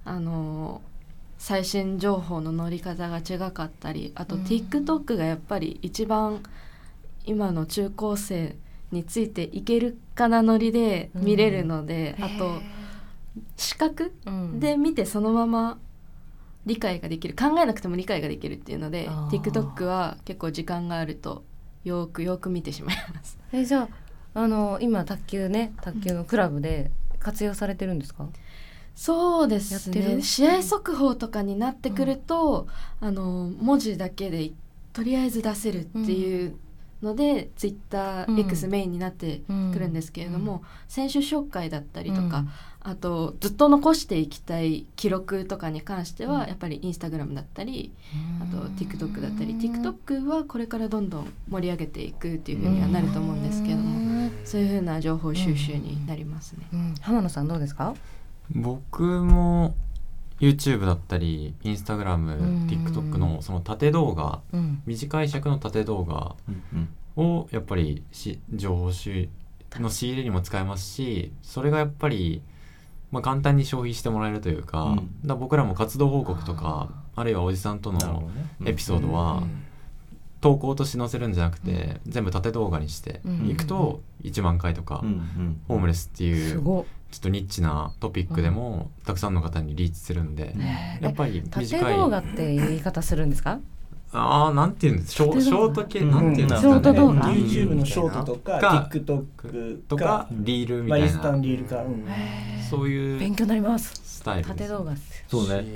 [0.04, 0.80] あの
[1.38, 4.42] 最新情報の乗り方が違かったりあとうん。
[4.42, 6.42] TikTok がやっぱり一番
[7.24, 8.56] 今の中高生
[8.90, 12.60] についていけるかなノリで見れるので、あと
[13.56, 14.60] 視覚うん。
[14.60, 15.78] で見てそのまま
[16.66, 21.44] 理解ができる考えなくても理解ができるっていうので TikTok は結構時間があると
[21.88, 23.38] よーくよーく見てしまいます。
[23.52, 23.88] えじゃ
[24.34, 28.28] ああの今卓球ね卓球のクラブで活用されてるんですか？
[28.94, 30.22] そうですね。
[30.22, 32.66] 試合速報とかになってくると、
[33.00, 34.50] あの文字だけで
[34.92, 36.56] とりあえず出せるっていう
[37.00, 38.36] ので、ツイッタうん。
[38.36, 42.44] ー X メインになってくるんですけれども、選手紹介だったりとか、
[42.90, 46.48] あとずっと残していきたい記録とかに関しては、うん。
[46.48, 47.92] やっぱりインスタグラムだったり
[48.40, 48.60] うん。
[48.60, 56.66] あと TikTok だったり TikTok はこれからどんどん盛り上げていくっていうふうにはなると思うんですけれども、そういうふうな情報収集になりますね。
[56.72, 56.94] うん。
[57.00, 57.94] 浜野さんどうですか？
[58.50, 59.74] 僕も
[60.40, 62.66] YouTube だったり Instagram、ん。
[62.68, 64.82] TikTok のその縦動画うん。
[64.86, 66.88] 短い尺の縦動画うんうん。
[67.16, 69.28] をやっぱりし情報収
[69.74, 72.40] の仕入れにも使えますしそれがやっぱり、
[73.10, 75.10] まあ、簡単に消費してもらえるというか,、うん。
[75.24, 78.28] だ僕らも活動報告とかあるいはおじさんとの
[78.64, 79.42] エピソードは
[80.40, 83.48] 投稿として載せるんじゃなくて、全部縦動画にしてうん。
[83.48, 86.84] いくと1万回とか、うんうんホームレスっていうすごっ。
[87.10, 91.96] ちょっとニッチなトピックでもたくさんの方にリーチするんで、ねやっぱり縦短い。
[91.96, 93.58] 動画っていう言い方するんですか？
[94.12, 96.10] ああなんていうんですショショート系うん。
[96.10, 97.20] なんていうんですショーかねト動画。
[97.30, 100.26] YouTube のショートとかか TikTok とか。
[100.30, 101.06] リールみまあたいな。
[101.06, 102.04] インスタのリールかうん。
[102.70, 104.00] そういう勉強になります。
[104.04, 104.92] スタイル縦動画。
[105.28, 105.66] そうね。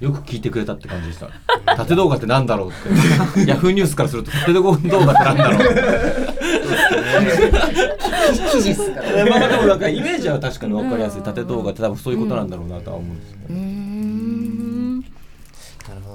[0.00, 1.28] よく聞いてくれたって感じでした。
[1.76, 3.46] 縦動画ってなんだろうって。
[3.50, 5.58] ヤフーニュースからすると縦動画ってなんだろう
[8.52, 11.22] 記事っす かえまあでもなんかイメージは確かに分かりやすい。
[11.22, 13.60] 縦動画って多分そういうことなんだろうなとは思うんですけどうーん。
[13.60, 13.91] なるほど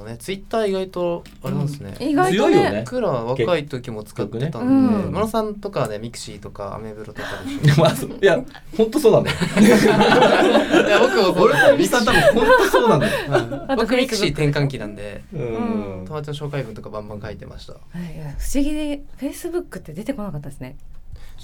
[0.08, 0.18] ね。
[0.18, 2.72] ツイッター意外とあれなんですね、意外と強いよね。
[2.72, 5.06] ね僕らは若い時も使ってたんで、ね。
[5.06, 5.12] うん。
[5.12, 7.28] 野呂さんとかはねミクシーとかアメブロとか
[7.62, 7.82] でしょ。
[7.82, 8.18] まあそう。
[8.22, 8.42] いや
[8.76, 9.38] 本当そうなんだよ。
[10.88, 13.66] いや僕も俺とミさん多分本当そうなんだよ。
[13.68, 15.24] あと僕ミクシー転換期なんで。
[15.34, 16.06] うん。
[16.08, 17.74] 友達の紹介文とかバンバン書いてました。
[17.74, 18.16] はい。
[18.16, 20.78] いや不思議でフェイスブックって出てこなかったですね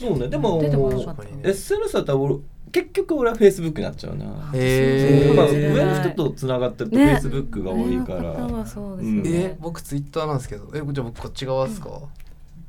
[0.08, 0.28] そうね。
[0.28, 2.36] でも出てこなかった SNS だったら俺
[2.72, 4.26] 結局俺は Facebook になっちゃうな。
[4.54, 5.34] へー。
[5.36, 7.20] まあ、そう上の人とつながってるとね。
[7.22, 9.24] Facebook が多いから、上の方はそうですようん。
[9.24, 10.68] ねえ僕ツイッターなんですけど。
[10.74, 11.90] えじゃあ僕こっち側ですか、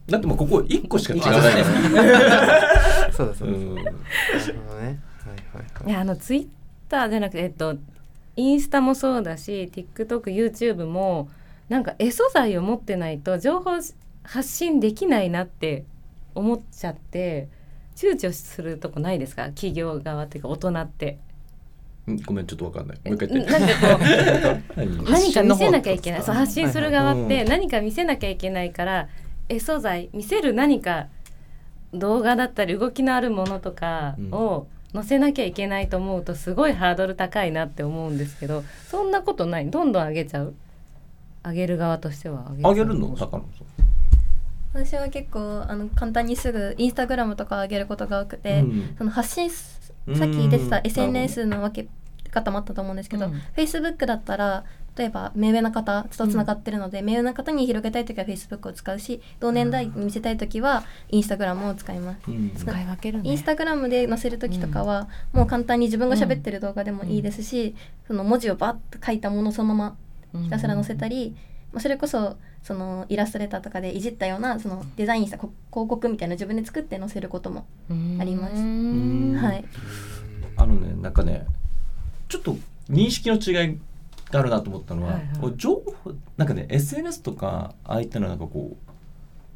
[0.06, 1.38] だってもうここ1個しか違わない。
[1.38, 3.74] あから そうだそうだ、うん。
[3.74, 3.92] なる
[4.68, 4.86] ほどね。
[4.86, 5.00] はいはい
[5.84, 5.90] はい。
[5.90, 6.46] いやあのツイッ
[6.88, 7.76] ターじゃなくてえっと
[8.36, 11.30] インスタもそうだし TikTokYouTube も
[11.70, 13.70] なんか絵素材を持ってないと情報
[14.22, 15.84] 発信できないなって
[16.34, 17.48] 思っちゃって
[17.96, 19.44] 躊躇するとこないですか？
[19.50, 21.18] 企業側っていうか大人って。
[22.06, 22.98] うんごめんちょっとわかんない。
[23.04, 23.50] もう一回言って。
[23.50, 23.98] なんかこ
[24.76, 26.22] う何 何か見せなきゃいけない。
[26.22, 29.08] そう発信する側って何か見せなきゃいけないから
[29.48, 31.06] 絵素材見せる何か
[31.94, 39.70] 動画だったり動きのあるものとかを載せなきゃいけないと思うとすごいハードル高いなって思うんですけどそんなことない。
[39.70, 40.54] どんどん上げちゃう？
[41.46, 43.44] 上げる側としては上げるの高野
[44.74, 48.94] 私は結構あの簡単にすぐインスタグラムとか上げることが多くて、うん。
[48.98, 49.64] その発信さ
[50.06, 51.88] っき出てた SNS の分け
[52.30, 53.40] 方もあったと思うんですけど、うん。
[53.56, 54.64] Facebook だったら
[54.96, 62.18] 例えば目上な方とつながってるので、目上な方に広げたい時は Facebook を使うし同年代に見せたい時は Instagram を使います。
[62.26, 62.52] うん。
[62.56, 63.30] 使い分けるね。
[63.30, 67.76] インスタグラムで載せる時とかは、もう簡単に自分が喋ってる動画でもいいですし、
[68.08, 69.96] その文字をバッと書いたものをそのま
[70.32, 71.36] まひたすら載せたり、
[71.72, 77.66] まあ、それこそそのイラストレーターとかでいじったようなそのデザインしたこ広告みたいな自分で作って載せることも
[78.18, 78.54] あります。
[78.56, 79.36] ん。
[79.36, 79.64] はい、
[80.56, 81.46] あのねなんかね
[82.28, 82.56] ちょっと
[82.90, 83.78] 認識の違い
[84.30, 85.52] があるなと思ったのは、はいはい。
[85.56, 88.74] 情報なんかね SNS とかああいったのなんかこ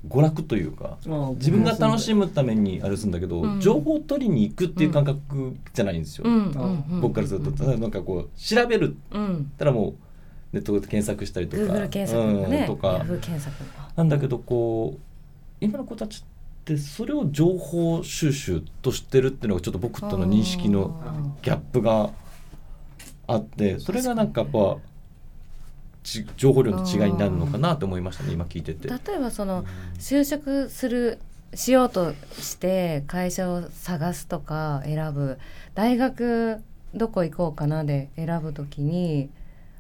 [0.05, 0.99] う娯楽というか
[1.37, 3.61] 自分が楽しむためにあれするんだけど、うん。
[3.61, 7.01] 情報を取りに行くっていう感覚じゃないんですよ、うん。
[7.01, 9.51] 僕からすると、ただなんかこう調べるうん。
[9.57, 9.95] たらもう
[10.53, 11.63] ネットで検索したりとか。
[11.63, 12.61] Google 検索とかね。
[12.61, 12.67] うん。
[12.67, 13.05] とか。
[13.97, 15.01] なんだけどこう
[15.61, 16.25] 今の子たちっ
[16.65, 22.11] てそれを情報収集としてるっていうのがちょっと僕との認識のギャップが
[23.27, 24.77] あってそれがなんかやっぱ
[26.03, 28.89] ち情報量の違いになるのかなと思いましたね今聞いてて。
[28.89, 29.65] 例えばその
[29.99, 31.19] 就職する
[31.55, 35.39] しようとして会社を探すとか選ぶ。
[35.75, 36.63] 大学
[36.95, 39.31] どこ行こうかなで選ぶときに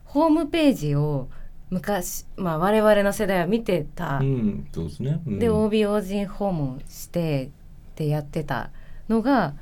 [0.08, 1.28] ホームページを
[1.70, 5.20] 昔、まあ、我々の世代は見てた、うん、そうですね。
[5.26, 5.38] うん。
[5.38, 8.70] で OBOG 訪問してってやってた
[9.08, 9.54] のが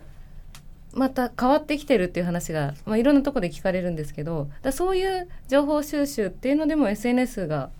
[0.93, 7.71] また変わってきてるっていう話が、まあ、いろんなとこで聞かれるんですけどだそういう情報収集っていうのでも SNS が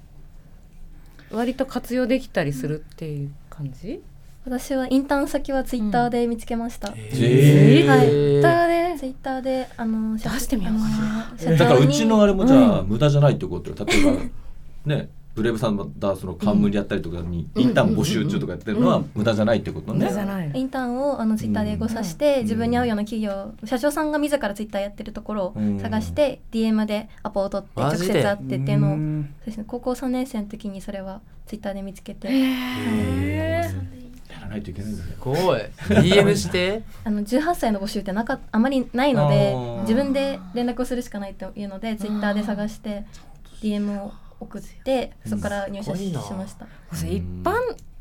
[1.31, 4.03] 割と活用できたりするっていう感じ、
[4.47, 6.93] 私はインターン先はツイッターで見つけました。
[6.95, 7.87] へー。
[7.89, 8.07] はい。
[8.09, 8.97] Twitter で？
[8.97, 10.79] ツイッターであの出してみよう。
[10.79, 12.87] かなだからうちのあれもじゃあ、うん。
[12.87, 14.13] 無駄じゃないってことよ例えば
[14.87, 20.09] ねブレイブさんだその冠やったりとかに、インターン募集中とかやってるのは無駄じゃないってことね。
[20.55, 29.29] インターンをあのツイッターでご指して、自分に合うような企業社長さんが自らツイッターやってるところを探して、DM でアポを取って直接会ってっていうのをうん。
[29.41, 32.29] そうですね高校3年生の時にそれはツイッターで見つけて、
[34.47, 35.11] やらないといけないんだね。
[35.13, 35.61] すごい。
[35.61, 36.83] DM して？
[37.05, 43.05] あの18歳の募集ってなかあまりないので自分で連絡をするしかないというのでツイッターで探して
[43.63, 46.67] DM を送ってそこから入社ししました。
[47.07, 47.55] 一般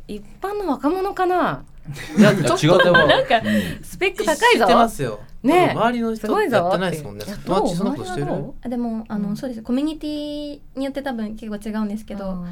[0.08, 1.64] 一般の若者かな？
[2.18, 3.42] いやちょっとでもなんか
[3.84, 4.40] スペック高いぞ。
[4.60, 7.26] 知ってますよね周りの人やってないですもんね。
[7.46, 8.28] 友達そんなことしてる？
[8.64, 9.62] あでもあの、そうです。
[9.62, 12.46] コミュニティによって多分結構違うんですけど、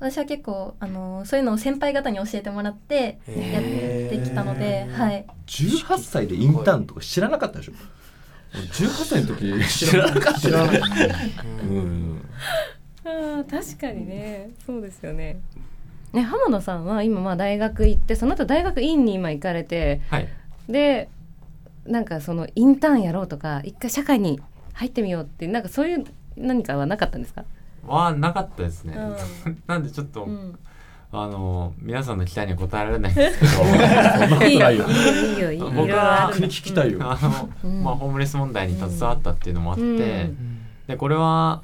[0.00, 5.26] 私は結構あのそういうのを先輩方に教えてもらってやってきたので、はい。
[5.46, 7.72] 18歳でインターンとか知らなかったでしょ？
[8.54, 9.68] 俺18歳の時？
[9.68, 10.40] 知らなかった。
[10.40, 12.22] 知らないうん。
[13.04, 14.50] あー確かにね。
[14.64, 15.40] そうですよね。
[16.12, 20.28] ね浜野さんは今まあ大学行ってその後大学院に今行かれてはい。
[20.68, 21.08] で
[21.88, 24.40] なんかそのインターンやろうとか一回社会に
[24.74, 26.04] 入ってみようってなんかそういう
[26.36, 27.44] 何かはなかったんですか、
[27.86, 29.16] はなかったですね、う
[29.66, 30.58] なんでちょっと、うん、
[31.10, 34.44] あの皆さんの期待には応えられないんですけど。
[34.46, 34.70] いよ。
[34.70, 34.82] いいよ
[35.32, 35.70] いいよいいよ。
[35.70, 36.98] 僕は聞きたいよ。
[37.00, 37.82] あの、うん。
[37.82, 40.66] まあ、ホームレス問題に携わったっていうのもあって、うん。
[40.86, 41.62] でこれは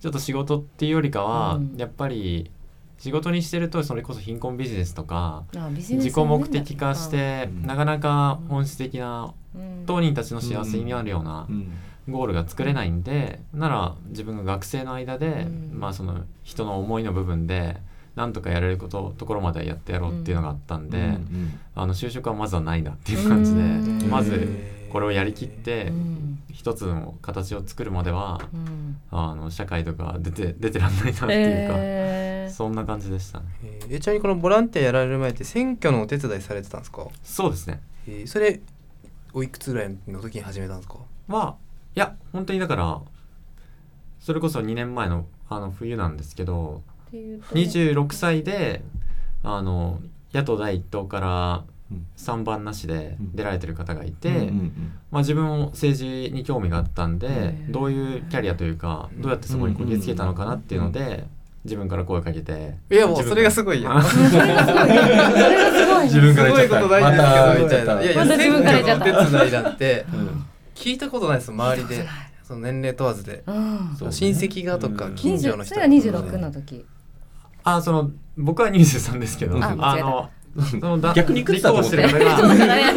[0.00, 1.74] ちょっと仕事っていうよりかは、うん。
[1.78, 2.50] やっぱり
[2.98, 7.66] 仕事にしてるとそれこそ貧困ビジネスとか自己目的化して、うん。
[7.66, 9.84] なかなか本質的なうん。
[9.86, 11.72] 当人たちの幸せになるようなうん。
[12.08, 17.76] ゴールが作れないんでなら自分が学生の間で、まあその人の思いの部分で
[18.16, 21.18] なんとかやれることところまでやってやろうっていうのがあったんで、
[21.74, 23.60] あの就職はまずはないなっていう感じで、
[24.06, 24.48] まず
[24.90, 25.92] これをやりきって
[26.58, 28.40] 一つの形を作るまでは、
[29.12, 31.30] あの社会とか出て出てらんないなっていうか、
[31.76, 32.52] えー。
[32.52, 33.46] そんな感じでしたね。
[33.62, 34.00] えー。
[34.00, 37.06] ちなみにこのボランティアやられる前って選挙のお手伝いされてたんですか？
[37.22, 37.80] そうですね。
[38.08, 38.26] えー。
[38.26, 38.60] それ
[39.32, 40.96] おいくつぐらいの時に始めたんですか？
[41.28, 41.56] は
[41.94, 43.00] いや本当にだから
[44.18, 46.82] それこそ2年前のあの冬なんですけど
[47.12, 48.82] 26歳で
[49.44, 50.00] あの
[50.34, 51.64] 野党第一党から
[52.16, 54.50] 3番なしで出られてる方がいて、
[55.10, 61.24] まあ、自分も政治に興味があったんでどういうキャリアというかどうやってそこにこぎつけたのかなっていうので
[61.64, 63.92] 自分から声かけていやもうそれがすごいよ。
[63.92, 66.82] あ それがすごい自分からすごい言っちゃった。
[66.82, 67.84] ことないんですけどみた。
[67.84, 69.04] いまたないやいやまた自分から言っちゃった。
[69.04, 70.44] 選挙のお手伝いなんてうん。
[70.74, 72.06] 聞いたことないですよ周りで。
[72.44, 73.42] その年齢問わずで。
[73.46, 75.14] 親戚がとかうん。
[75.14, 76.84] 近所の人それが26の時。
[77.64, 80.30] あその僕は23ですけどああの
[81.14, 81.96] 逆にいくつだと思って。
[81.96, 82.88] 立候補してる方が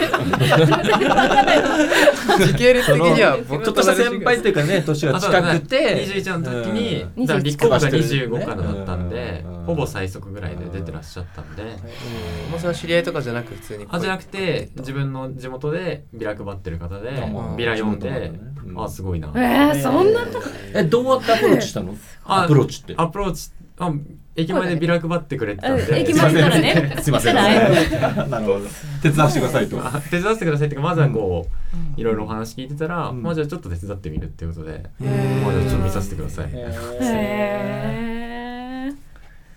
[2.48, 6.08] 時系列的には僕ちょっとした先輩っていうかね年が近くて。
[6.08, 7.26] 21の時に、うん。
[7.26, 9.52] だから立候補が21 25からだったんで、うん。
[9.66, 11.70] ほぼ最速ぐらいで出てらっしゃったんで、も
[12.58, 17.58] うそれは知り合いとかじゃなく普通にあじゃなくて自分の地元でビラ配ってる方でうん。
[17.58, 18.32] ビラ読んで、
[18.78, 20.22] あすごいな、えー、そんな
[20.74, 21.96] えどうやってアプローチしたの？
[22.26, 22.94] あアプローチって。
[22.98, 23.92] アプローチあ
[24.36, 26.98] 駅前でビラ配ってくれてたんうんで、駅前からね。
[27.02, 27.36] すいません。
[27.36, 27.44] な
[28.28, 28.62] なるほど。
[29.02, 29.78] 手伝わせてくださいと。
[29.86, 31.48] あ手伝わせてくださいっていうかまずはこ
[31.98, 33.22] う、いろいろお話聞いてたら、うん。
[33.22, 35.42] まあじゃあちょっと手伝ってみるっていうことで、へー。
[35.42, 36.56] まあじゃあちょっと見させてください、へ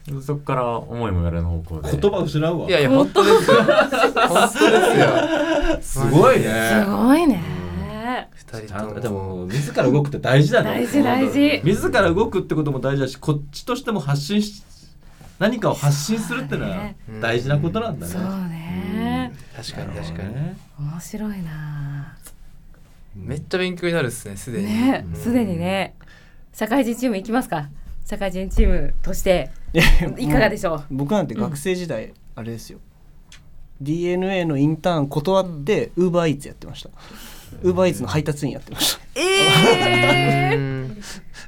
[0.09, 0.21] ー。
[0.21, 1.97] そこから思いもよらぬ方向で。
[1.97, 2.69] 言葉失うわ。
[2.69, 3.57] いやいや本当ですよ。
[3.63, 4.51] 本当で
[5.81, 6.07] すよ。
[6.07, 6.85] すごいね。
[6.85, 7.64] すごいね
[8.35, 10.71] 二ちゃんと人ともでも自ら動くって大事だね。
[10.71, 11.61] 大事大事。
[11.65, 14.63] 自ら動くってことも大事だしこっちとしても発信し
[15.39, 16.97] 何かを発信するってのはね。
[17.21, 18.13] 大事なことなんだね。
[18.13, 19.33] そうね。
[19.57, 20.35] 確かに確かに。
[20.35, 22.17] ね面白いな。
[23.17, 24.69] めっちゃ勉強になるっすねすでに。
[25.17, 25.95] すでにね。
[26.53, 27.69] 社会人チーム行きますか？
[28.07, 29.51] 社会人チームとして
[30.19, 30.85] いかがでしょう？
[30.91, 32.79] 僕なんて学生時代あれですよ、
[33.81, 36.91] DNA のインターン断ってウーバーイーツやってました
[37.63, 39.21] ウーバーイーツの配達員やってました。
[39.21, 41.03] えうん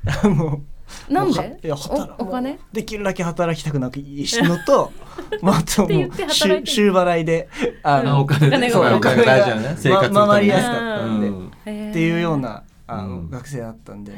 [0.07, 0.63] ー、 も
[1.09, 2.53] なんはでいや働おお金？
[2.53, 4.93] うできるだけ働きたくなくいいのと
[5.43, 7.49] まああともう週週払いで
[7.83, 9.75] ああお金ねお金がお金が大事だよね。
[9.77, 11.47] 生活のためにま回りやすかったんで、うん。
[11.47, 13.31] っていうようなあの、うん。
[13.31, 14.13] 学生だったんで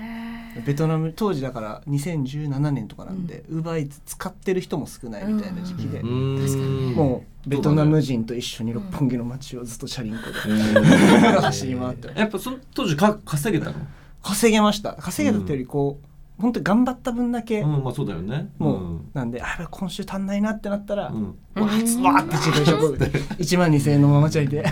[0.65, 6.93] ベトナム当時だから2017年とかなんでウーバーイーツ使ってる人も少ないみたいな時期で、うん。
[6.95, 11.41] もうベトナム人と一緒に六本木の街をずっとチャリンコで、うん。
[11.43, 12.19] 走り回って。
[12.19, 13.79] やっぱその当時か稼げたの？
[14.23, 14.95] 稼げました。
[14.95, 16.08] 稼げたっていうよりこう、
[16.41, 18.51] 本当に頑張った分だけ、うんまあそうだよね。
[18.59, 19.11] もう、ん。
[19.13, 21.25] なんであ今週足んないなってなったら、うん。
[21.57, 24.65] わーっつわーって自分職1 万2000円のままチャリで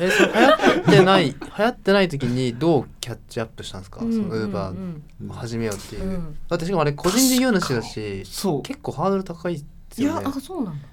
[0.00, 1.34] えそれ流行ってない流
[1.64, 4.00] 行ってない時にどうキャッチアップしたんですか？
[4.00, 6.36] そのウーバーを始めようっていう、うん。
[6.48, 8.62] だってしかもあれ個人事業主だしそう。
[8.62, 9.60] 結構ハードル高いで
[9.90, 10.20] すよね。
[10.20, 10.88] いやあそうなんだ。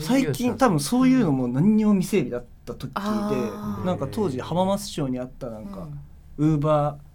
[0.00, 3.00] 最近多分そういうのも何にも未整備だった時で
[3.86, 5.86] なんか当時浜松町にあったなんか
[6.38, 7.09] ウーバー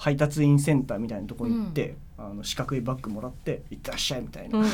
[0.00, 4.66] 配達員センターみたいなところに行って、あの四角いバッグもらって行ってらっしゃいみたいな、うん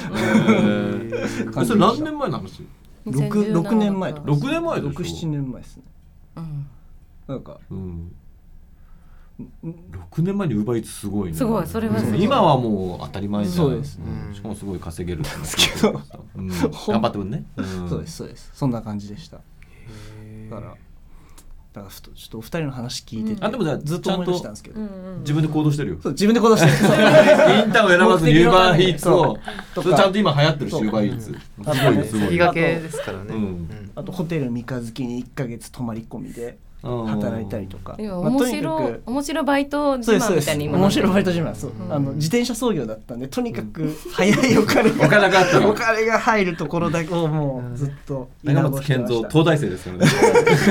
[1.66, 2.64] それ何年前の話？
[3.04, 4.30] 六六年前とか。
[4.30, 5.82] 6年前でしょ？67年前ですね。
[6.36, 6.66] うん。
[7.26, 7.58] なんか。
[7.68, 8.14] うん。
[9.60, 11.36] 6年前にウーバーイーツすごいね。
[11.36, 12.22] すごいそれはすごい。
[12.22, 13.56] 今はもう当たり前じゃん。
[13.56, 14.32] そうですん。
[14.32, 16.00] しかもすごい稼げるんですけど。
[16.36, 16.48] うん。
[16.48, 17.44] 頑張ってもね。
[17.56, 17.88] うん。
[17.88, 18.52] そうですそうです。
[18.54, 19.38] そんな感じでした。
[19.38, 19.42] だ
[20.60, 20.76] から
[21.76, 24.80] だからふとちょっとお二人の話聞いてて、あでもじゃあずっと思い出したんですけど、
[25.20, 25.98] 自分で行動してるよ。
[26.02, 26.72] そう自分で行動してる。
[26.72, 26.76] イ
[27.68, 29.38] ンターンを選ばずにウーバーイーツを。
[29.74, 30.86] ちゃんと今流行ってるしウそう。
[30.88, 32.22] ーバーイーツすごいよすごい。
[32.22, 33.90] よ先駆けですからね、うん。
[33.94, 45.70] あとホテル三日月に1か月泊まり込みで働いたりとか、今まあ面白い面白いバイト自慢みたいに今面白いバイト自慢そう、あの自転車操業だったんでとにかく早いお金がお金があったの。
[45.70, 49.88] お金が入るところだけをもうずっと長松健三東大生です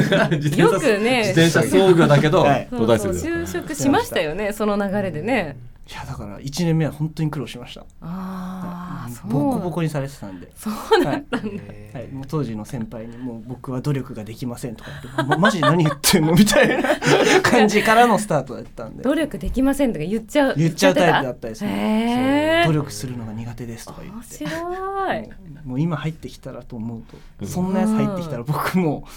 [0.09, 0.39] からね。
[0.55, 1.33] よくね。
[1.35, 2.67] 自転車操業だけどはい。
[2.71, 5.57] 東大生です就職しましたよねその流れでね
[5.87, 7.81] いやだから1年目は本当に苦労しました。
[8.01, 10.51] ああボコボコにされてたんで。
[10.55, 11.63] そうだったんだ
[11.93, 16.81] はい、もう当時の先輩に「もう僕は努力ができません」とか言って「ま マジで何言ってんの?」みたいな
[17.43, 19.03] 感じからのスタートだったんで。
[19.03, 24.43] 努力できませんとか言っちゃう言っちゃうタイプだったですへね努力するのが苦手ですとか言って。
[24.43, 25.29] 面白い。
[25.65, 27.03] もう今入ってきたらと思う
[27.39, 27.45] と。
[27.45, 29.07] そんなやつ入ってきたら僕も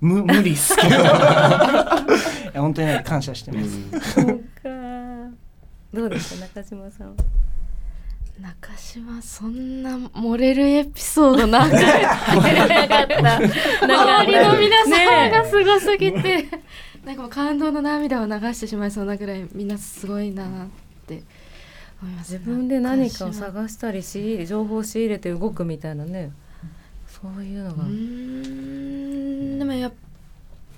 [0.00, 0.88] 無無理っすけど。
[0.98, 4.14] いや本当にね感謝してます。
[4.14, 4.26] そう
[4.62, 4.77] か
[5.92, 7.16] どうですか中島さん
[8.40, 13.36] 中島そんな漏れるエピソードなんか なかった。
[13.36, 16.46] 周りの皆さんねがすごすぎて、
[17.04, 20.46] なんかもう感動の涙を流してしまいそうなぐらいみんなすごいなっ
[21.08, 21.24] て
[22.00, 26.30] 思います自分で何かを探したりし情報を仕入れて動くみたいなね。
[27.08, 27.82] そういうのが。
[27.82, 29.58] うーん。
[29.58, 29.92] でもやっ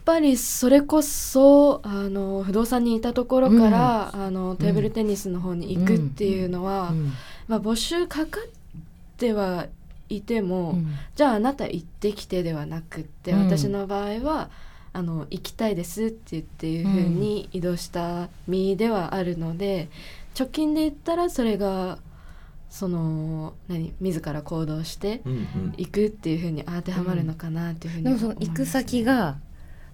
[0.04, 7.12] ぱりそれこそあの不動産にいたところから、あのテーブルテニスの方に行くっていうのは、うん。
[7.48, 8.42] まあ、募集かかっ
[9.16, 9.66] ては
[10.08, 10.86] いても、うん。
[11.16, 13.46] じゃああなた行ってきてではなくって、うん。
[13.46, 14.50] 私の場合は
[14.92, 19.88] あの行きたいですって言っていうふうに移動した身ではあるので、
[20.38, 21.98] 直近で言ったらそれが
[22.70, 25.74] その何自ら行動してうんうん。
[25.76, 29.36] 行くっていうふうに当てはまるのかなっていうふうにでもその思います行く先が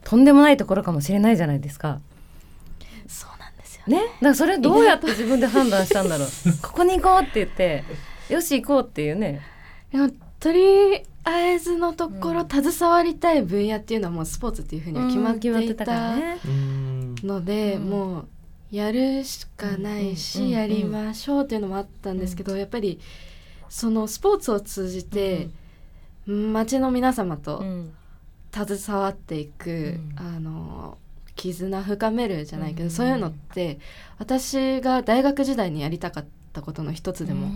[0.06, 1.98] とんでもないところかもしれないじゃないですか。
[3.08, 3.98] そうなんですよね。
[3.98, 6.28] だからそれどうやって自分で判断したんだろう。
[6.62, 7.82] ここに行こうって言って
[8.28, 9.42] よし行こうっていうね。
[9.90, 16.14] でもとりあえずのところ、携わりたい分野っていうのはもうスポーツっていうふうには決まっていた
[17.24, 17.90] ので、うん。
[17.90, 18.26] もう
[18.70, 20.44] やるしかないし、うん。
[20.44, 20.50] うん。
[20.50, 23.00] やりましょうっていうのもあったんですけど、やっぱり
[23.68, 25.48] そのスポーツを通じて、
[26.26, 27.92] 街の皆様とうん
[28.64, 30.14] 携わっていく、うん。
[30.16, 30.98] あの
[31.34, 32.90] 絆深めるじゃないけど、うん。
[32.90, 33.78] そういうのって
[34.18, 37.48] 私が大学時代にやりたかったことの一つでも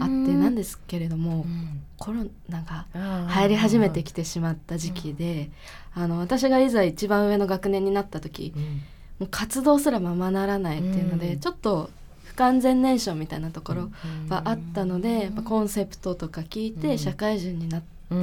[0.00, 1.82] あってなんですけれども、うん。
[1.98, 3.26] コロナがあー。
[3.26, 5.50] 入り始めてきてしまった時期で、
[5.94, 8.62] あの私がいざ一番上の学年になった時うん。
[8.62, 11.40] もう活動すらままならないっていうので、うん。
[11.40, 11.90] ちょっと
[12.24, 13.86] 不完全燃焼みたいなところう
[14.26, 14.28] ん。
[14.28, 16.98] はあったので、コンセプトとか聞いてうん。
[16.98, 18.22] 社会人になって、うん。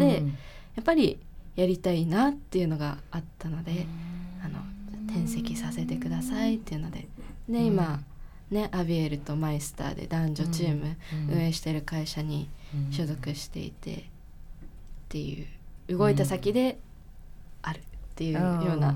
[0.76, 1.20] やっぱり
[1.56, 3.86] やりたいなっていうのがあったので、
[4.44, 4.60] あの
[5.08, 7.08] 転籍させてくださいっていうので。
[7.50, 8.02] で今、
[8.50, 10.96] ね、アビエルとマイスターで男女チーム
[11.30, 11.36] うん。
[11.36, 12.50] 運営してる会社に
[12.92, 13.98] 所属していてっ
[15.10, 15.46] てい
[15.88, 16.78] う動いた先で
[17.62, 17.82] あるっ
[18.16, 18.40] ていうよ
[18.76, 18.96] うな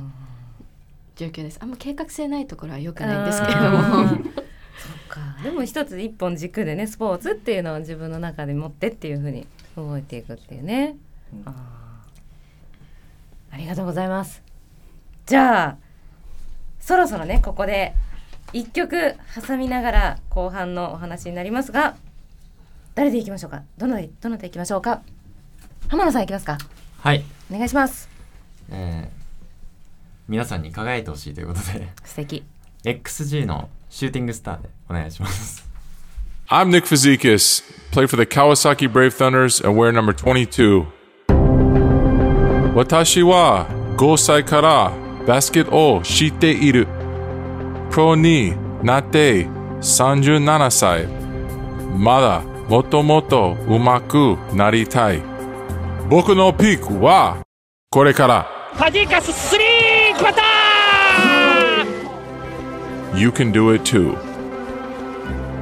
[1.15, 1.59] 状況です。
[1.61, 3.67] あんま計画性ないところは良くないんですけれども。
[3.67, 4.23] あー。
[4.77, 5.37] そっか。
[5.43, 10.95] でも一つ一本軸でねスポーツっていうのを自分の中で持ってっていうふうに動いていくっていうね、
[11.45, 11.51] あー。
[11.51, 11.84] あ
[13.57, 14.41] りがとうございます。
[15.25, 15.77] じゃあ
[16.79, 17.93] そろそろねここで
[18.53, 19.15] 一曲
[19.47, 21.95] 挟みながら後半のお話になりますが
[22.93, 23.63] 誰でいきましょうか？
[23.77, 25.01] どのどのでいきましょうか？
[25.87, 26.57] 浜野さんいきますか？
[26.99, 28.09] はい、お願いします。
[28.69, 29.25] えー
[30.27, 31.87] 皆さんに輝いてほしいということで。
[32.03, 32.43] 素敵。
[32.83, 35.69] XG のシューティングスターでお願いします。
[36.49, 40.87] I'm Nick Fazikis, play for the Kawasaki Brave Thunders and wear number 22.
[42.75, 44.91] 私は5歳から
[45.25, 46.87] バスケットを知っている。
[47.89, 48.53] プロに
[48.83, 49.45] なって
[49.79, 51.07] 37歳。
[51.97, 55.21] まだもっともっと上手くなりたい。
[56.09, 57.37] 僕のピークは
[57.89, 58.45] これから。
[58.73, 60.41] ファジーカススリー決まった
[63.17, 64.17] You can do it too.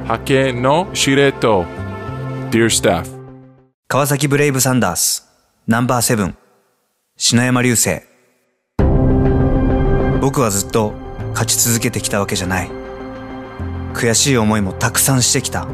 [0.02, 1.64] 派遣の司令塔
[2.50, 3.06] Dear Staff
[3.86, 5.30] 川崎ブレイブサンダース
[5.68, 6.36] ナンバーセブン
[7.16, 8.02] 篠山流星。
[10.20, 10.92] 僕はずっと
[11.30, 12.70] 勝ち続けてきたわけじゃない。
[13.92, 15.68] 悔しい思いもたくさんしてきた。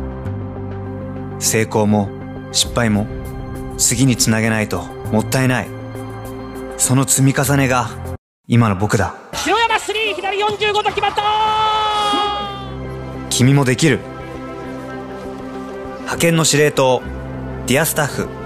[1.38, 2.10] 成功も
[2.52, 3.06] 失敗も
[3.78, 4.82] 次につなげないと
[5.12, 5.68] もったいない。
[6.76, 7.88] その積み重ねが
[8.46, 9.14] 今の僕だ。
[9.32, 11.22] 篠山スリー左45度決まった。
[13.30, 13.98] 君もできる。
[16.00, 17.00] 派遣の司令塔
[17.66, 18.39] ディアスタッフ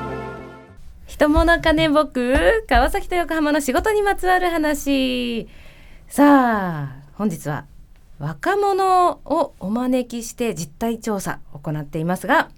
[1.15, 2.35] 人物金僕
[2.67, 5.47] 川崎と横浜の仕事にまつわる話。
[6.09, 7.67] さあ本日は
[8.19, 12.51] 若者をお招きして実態調査を行っていますが、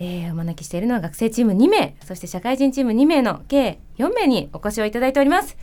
[0.00, 5.56] えーお招きしているのは学生チーム2名そして社会人チーム2名の計4名にお越しをいただいております。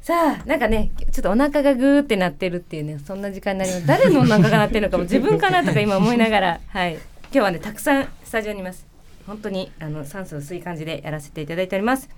[0.00, 3.86] さあなんかねちょっとお腹がグーってなってるっていうねそんな時間になります。
[3.88, 6.94] 誰のお腹が鳴ってるのかも自分かなとか今思いながらはい。
[6.94, 7.00] 今
[7.32, 8.87] 日はねたくさんスタジオにいます。
[9.28, 12.08] 本当にあの酸素薄い感じでやらせていただいております。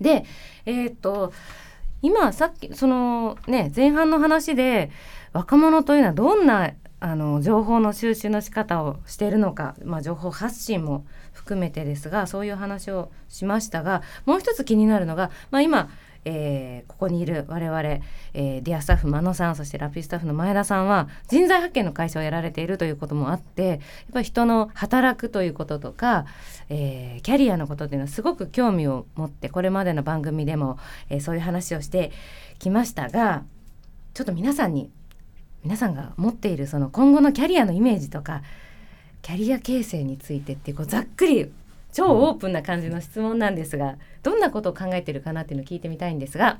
[0.00, 0.24] で
[0.66, 1.32] えーっと
[2.00, 4.90] 今さっきそのね前半の話で
[5.32, 15.90] 若者というのはどんなあの情報の収集の仕方をしているのか、まあ、情報発信も含めてですがそういう話をしましたがもう一つ気になるのが、まあ、今
[16.24, 23.78] えーここにいる我々、えーディアスタッフ真野さんそしてラピスタッフの前田さんは人材発見の会社をやられているということもあってやっ
[24.12, 26.26] ぱり人の働くということとか、
[26.68, 32.12] えーキャリアのことっていうのはすごく興味を持ってこれまでの番組でも、えーそういう話をして
[32.58, 33.44] きましたが
[34.14, 34.90] ちょっと皆さんに
[35.64, 38.42] 皆さんが持っているその今後のキャリアのイメージとか
[39.22, 41.50] キャリア形成についてっていうこうざっくり
[41.92, 46.58] 超オープンな感じの質問なんですがどんなことを考えてるかなっていうのを聞いてみたいんですが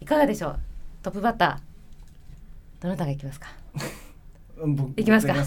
[0.00, 0.58] いかがでしょう？
[1.02, 3.48] トップバッターどなたがいきますか？
[4.64, 5.34] 僕いきますか？
[5.34, 5.40] は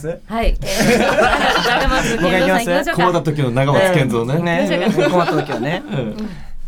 [0.44, 0.58] い、えー
[1.68, 4.68] 長松健三さんいきましょうか困った時の長松健三ね。
[4.70, 6.18] ね困った時はね、うん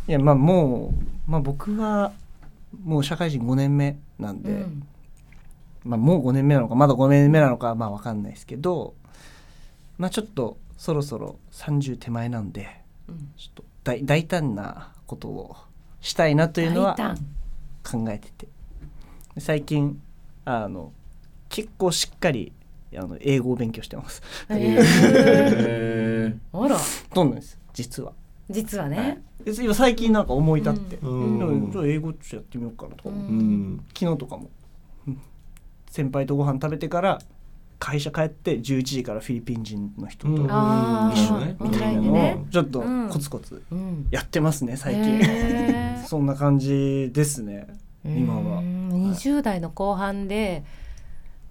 [0.07, 0.93] いやまあも
[1.27, 2.13] う、まあ、僕は
[2.83, 4.87] もう社会人5年目なんで、うん
[5.83, 8.93] まあ、もう5年目なのかまだ5年目なのかまあ分かんないですけど
[9.97, 13.31] まあちょっとそろそろ30手前なんで、うん。
[13.35, 15.55] ちょっと大大胆なことを
[16.01, 16.95] したいなというのは
[17.83, 18.47] 考えてて。
[19.35, 20.01] で最近
[20.45, 20.93] あの
[21.49, 22.53] 結構しっかり
[22.95, 24.21] あの英語を勉強してます。
[24.49, 26.37] へー。
[26.53, 26.77] あら。
[26.77, 27.59] そうなんです。
[27.73, 28.13] 実は。
[28.49, 31.39] 実はね、で今最近なんか思い立って、うん。
[31.39, 31.71] うん。
[31.71, 33.03] じゃあ英語ちょっとやってみようかなと。
[33.03, 33.85] か思って、うん。
[33.93, 34.49] 昨日とかも、
[35.07, 35.21] うん。
[35.89, 37.19] 先輩とご飯食べてから
[37.79, 41.55] 会社帰って11時からフィリピン人の人と一緒ね。
[41.59, 43.09] みたいなのをちょっとうん。
[43.09, 44.07] コツコツうん。
[44.11, 45.19] やってますね最近。
[45.19, 46.05] へー。
[46.07, 47.67] そんな感じですね
[48.03, 48.59] 今は。
[48.59, 48.77] うん
[49.11, 50.63] 20代の後半で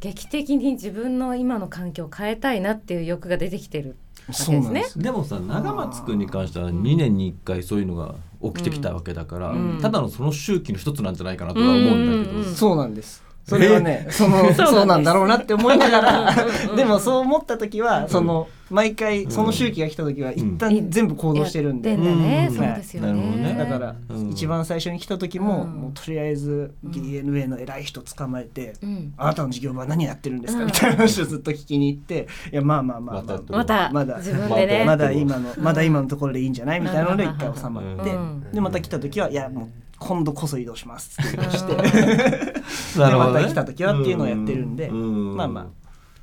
[0.01, 3.97] 劇的に自分の今の環境を変えたいなっていう欲が出てきてる
[4.29, 4.85] わけですね。
[4.97, 9.79] でもさ長松君に関しては2年に1回そういうのが起きてきたわけだから、うん。
[9.81, 15.13] ただのその周期の一つなんじゃないかなとは思うんだけど、そうなんですそれはね、そ のそうなんだ。
[15.15, 16.35] ろうなって思いながら
[16.77, 22.53] でもそう思った時は、その毎回その周期が来た時は一旦全部行動してるんで、うん。
[22.53, 23.09] そうですよね。
[23.09, 23.57] なるほどね。
[23.57, 24.31] だから、うん。
[24.31, 29.15] 一番最初に来た時も、もうとりあえず DNA の偉い人捕まえて、うん。
[29.17, 30.67] あなたの事業部は何やってるんですか、うん。
[30.67, 34.85] みたいな話をずっと聞きに行っていやまあまあまあまあまたまだ自分でね。
[34.85, 36.81] まだ今のまだ今のところでいいんじゃない？
[36.81, 38.45] みたいなので一回収まって、うん。
[38.53, 39.69] でまた来た時はいやもう
[39.99, 41.75] 今度こそ移動しますって移動して、
[42.99, 43.41] なるほどね。
[43.41, 45.67] でまた来た時はっていうのをやってるんで、うんまあまあ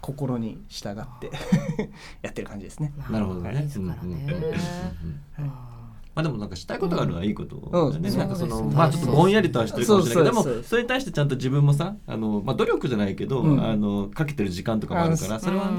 [0.01, 1.31] 心に従って
[2.21, 2.93] やってる感じですね。
[3.09, 3.69] なるほどね。
[6.15, 8.09] まあでもなんかしたいことがあるのはいいことだね。
[8.09, 8.17] うん。
[8.17, 8.75] なんかそのね。
[8.75, 10.25] まあちょっとぼんやりとはしてるかもしれない。
[10.25, 13.63] けど、でもそれに対してちゃんと自分もさ、あのまあ努力じゃないけど、うん。
[13.63, 15.77] あのかけてる時間とかもあるから、あそれはね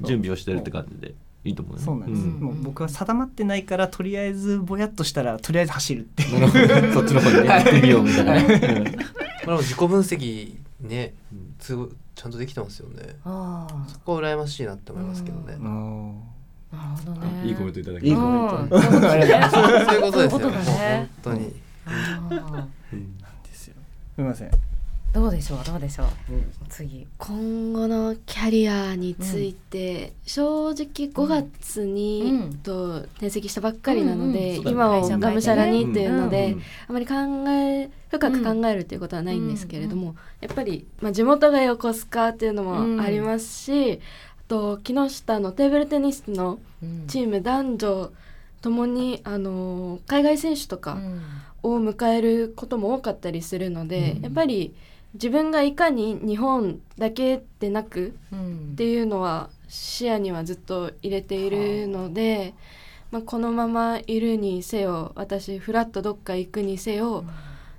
[0.00, 0.06] うん。
[0.06, 1.14] 準備をしてるって感じで
[1.46, 1.82] いいと思うね。
[1.82, 2.40] そうなんです、ん。
[2.40, 6.40] もう僕は定まってないからとりあえずぼやっとしたらとりあえず走るっていう。
[6.40, 8.32] なるほどそっちの方にね行ってみようみたいな。
[8.34, 8.82] ねまあ
[9.46, 11.14] でも自己分析ね、
[11.58, 13.16] ちゃんとできてますよね。
[13.24, 15.46] ああそこは羨ましいなって思いますけどね。
[15.46, 17.46] なるほどね。
[17.46, 20.10] いいコメントいただきいいコメントうんそういうことそういうことですよ。
[20.10, 20.58] そういうことだね。
[20.58, 21.52] もう本当に。
[21.86, 22.68] あ
[23.44, 23.74] ですよ。
[24.14, 24.48] すみません。
[24.48, 24.65] ー
[25.16, 26.08] どうでしょうどうでしょう。
[26.68, 27.06] 次。
[27.16, 32.54] 今後のキャリアについて、正直5月に、うん。
[32.58, 34.74] と転籍したばっかりなので、うんうんそうだね。
[34.74, 37.14] 今は会社変えてねがむしゃらにっていうので、うんあまり考
[37.48, 43.98] え深く考えるっていうことはないんですけれども、やっぱり、まあ、地元が横須賀っていうのもありますし、あ
[44.48, 46.58] と木下のテーブルテニスの
[47.08, 48.12] チーム男女
[48.60, 50.98] ともに、あの海外選手とか
[51.62, 54.22] を迎えることも多かったりするので、うん。
[54.22, 54.74] やっぱり
[55.16, 58.70] 自分がいかに日本だけでなくうん。
[58.72, 62.54] っていうのは視野にはずっと入れているので、
[63.10, 67.24] まあ、このままいるにせよ私フラッとどっか行くにせよ、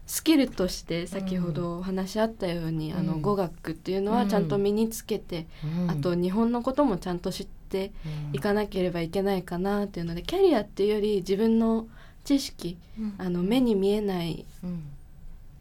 [0.06, 5.92] スキルとして先ほどお話あったように、あの語学っていうのはちゃんと身につけて、うん。
[5.92, 7.92] あと日本のこともちゃんと知って
[8.34, 11.88] いかなければいけないかなっていうのでキャリアっていうより自分の
[12.24, 14.84] 知識、うんあの目に見えないうん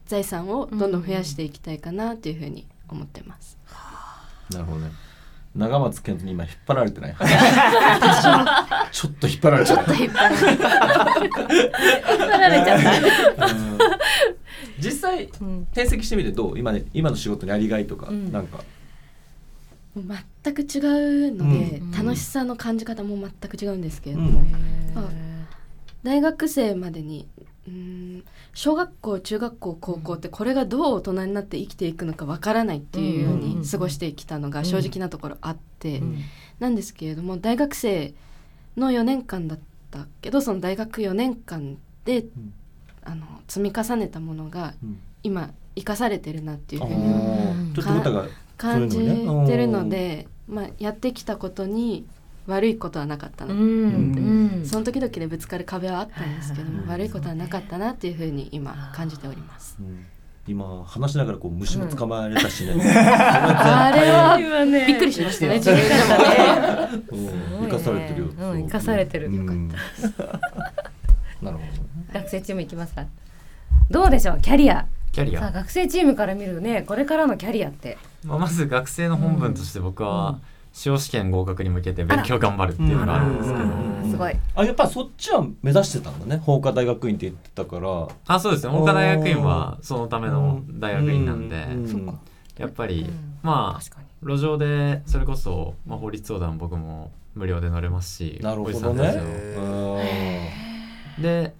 [0.07, 3.59] 財産をどんどん増やしていきたいかなっていうふうに思ってます。
[4.53, 4.91] なるほどね。
[5.55, 7.17] 長松健に今引っ張られてない。
[8.93, 9.95] ちょっと引っ張られちゃった。
[9.95, 10.19] 引っ張
[12.39, 12.81] られちゃっ
[13.37, 13.47] た。
[13.47, 13.79] うん
[14.79, 16.59] 実際転籍してみてどう？
[16.59, 18.63] 今ね今の仕事にありがいとか、うんなんか
[19.97, 20.65] 全く違
[21.31, 24.41] うので、うん楽しさの感じ方も全く違うんですけれどうんも、
[24.95, 25.05] まあ
[26.03, 27.27] 大学生までに
[27.67, 28.23] うん
[28.57, 36.03] 小学校中学校高校ってこれがどう大人になって生きていくのかわからないっていうように過ごしてきたのが正直なところあって、
[36.59, 38.15] なんですけれども大学生
[38.75, 39.59] の4年間だっ
[39.91, 41.77] たけどその大学4年間
[42.07, 42.25] で、
[43.05, 44.73] あの積み重ねたものが
[45.23, 47.75] 今生かされてるなっていうふうに
[48.57, 52.07] 感じてるので、まあ、やってきたことに
[52.47, 53.61] 悪いことはなかったな、うん。
[53.61, 54.67] うん。
[54.67, 59.77] その時々でぶつかる壁はあったんですけども、悪いことはなかったなっていうふうに今感じております。
[60.49, 64.87] 今話しながらこう虫も捕まえれたしね、あれは今ね。
[64.87, 65.55] びっくりしましたね。
[65.55, 67.03] 自分からね。
[67.63, 69.35] 生かされてるよ、うん、生かされてる。
[69.35, 69.57] よかっ
[70.17, 70.25] た。
[71.45, 71.65] なるほ
[72.13, 72.21] ど。
[72.21, 73.07] 学生チームいきますか？
[73.91, 74.87] どうでしょう、キャリア。
[75.11, 75.41] キャリア。
[75.41, 77.99] さあ、学生チームから見るね、これからのキャリアって。
[78.25, 80.39] まあ、まず学生の本分として僕は
[80.77, 83.39] 司法試験合格に向けて勉強頑張るっていうのがあるん。
[83.39, 84.37] ですけど、すごい。
[84.55, 86.37] あやっぱそっちは目指してたんだね。
[86.37, 88.09] 法科大学院って言ってたから。
[88.27, 88.72] あそうですね。
[88.74, 91.66] 法科大学院はそのための大学院なんで、
[92.59, 93.11] やっぱり、
[93.43, 100.53] まあ路上でそれこそ、まあ、法律相談僕も無料で乗れますしなるほどね。
[101.18, 101.55] で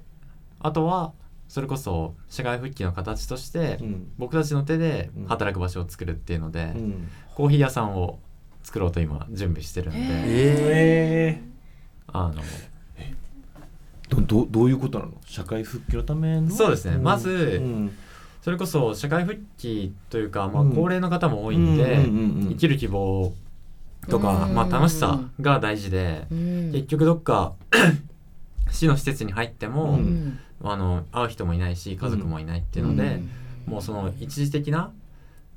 [0.60, 1.14] あとは
[1.48, 3.78] それこそ社会復帰の形として、
[4.18, 6.74] 僕たちの手で働く場所を作るっていうので、
[7.34, 8.18] コーヒー屋さんを
[8.66, 11.40] 作ろうと今準備してるんで、え
[12.08, 12.42] あの。
[14.08, 15.12] どどどういうことなの？
[15.24, 16.50] 社会復帰のための？
[16.50, 17.02] そうですね、ん。
[17.02, 17.96] まず、うん。
[18.42, 22.04] それこそ社会復帰というか、まあ、うん高齢の方も多いんで、
[22.48, 23.32] 生きる希望
[24.08, 24.54] とか、うん。
[24.54, 26.72] まあ、楽しさが大事で、うん。
[26.72, 27.54] 結局どっか
[28.72, 30.40] 市の施設に入っても、うん。
[30.64, 33.20] あの会う人もいないし家族もいないっていうので、
[33.66, 34.90] もうその一時的な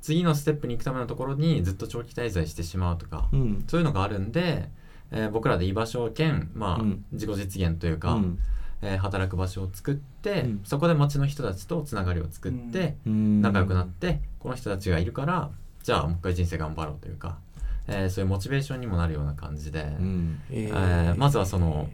[0.02, 3.64] 次のステップに行くためのところにずっと長期滞在してしまうとか、うん。
[3.68, 4.68] そういうのがあるんで、
[5.12, 7.04] えー僕らで居場所兼、まあうん。
[7.12, 8.38] 自己実現というか、うん。
[8.82, 10.60] えー働く場所を作って、うん。
[10.64, 13.42] そこで町の人たちとつながりを作って、うん。
[13.42, 15.50] 仲良くなってこの人たちがいるから
[15.82, 17.38] じゃあもう一回人生頑張ろうというか、
[17.86, 20.40] えーそういうモチベーションにもなるような感じで、ん。
[20.50, 21.90] えーまずはその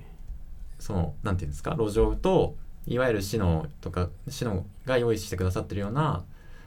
[0.79, 2.55] そのなんていうんですか路上と
[2.87, 6.23] いわゆる市のとか市のが用意してくださってるような、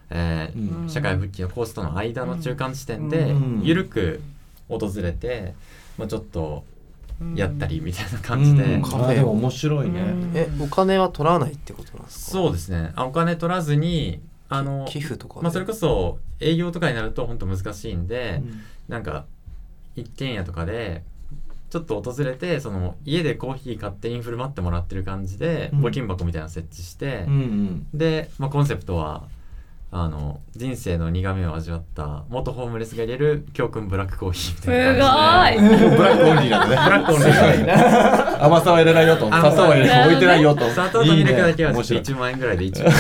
[0.10, 0.90] えーうん。
[0.90, 3.62] 社会復帰のコースとの間の中間地点でうん。
[3.64, 4.22] 緩く
[4.68, 5.54] 訪れて、
[5.98, 6.64] まあ、ちょっと
[7.36, 9.04] やったりみたいな感じで、うん。
[9.04, 12.32] あでも面白いね、えお金は取らないってことなんですか？
[12.32, 12.94] そうですね。
[12.96, 15.42] あお金取らずにあの寄付とかで？
[15.44, 18.42] まあ、それこそ営業とかになると本当難しいんで、
[18.88, 19.26] なんか
[19.96, 21.04] 一軒家とかで
[21.70, 25.86] ちょっと訪れてその家でコーヒー勝手に振る舞ってもらってる感じで、うん。
[25.86, 27.88] 募金箱みたいなの設置して、うんうん。
[27.94, 29.24] で、まあ、コンセプトは
[29.92, 35.90] あの人生の苦みを味わった元ホームレスが入れる教訓ブラックコーヒーみたいな感じで。
[35.98, 36.76] ブラックオンリーなんだね。
[36.76, 39.28] ブラックオンリー甘さは入れないよと。
[39.34, 40.64] あ砂糖は入れ置いてないよと。
[40.70, 42.04] 砂糖とミルクだけはちょっと面白い。
[42.04, 42.94] 1万円ぐらいで1万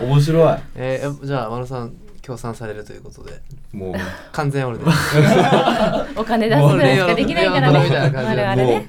[0.00, 0.56] 円面白い。
[0.74, 1.92] えー、じゃあ真野さん
[2.22, 3.42] 協賛されるということで。
[3.72, 3.94] もう。
[4.32, 4.84] 完全俺で。
[6.16, 7.78] お金出すぐらいしかできないからね。
[7.78, 8.86] もう令和のみたいな感じで我々ね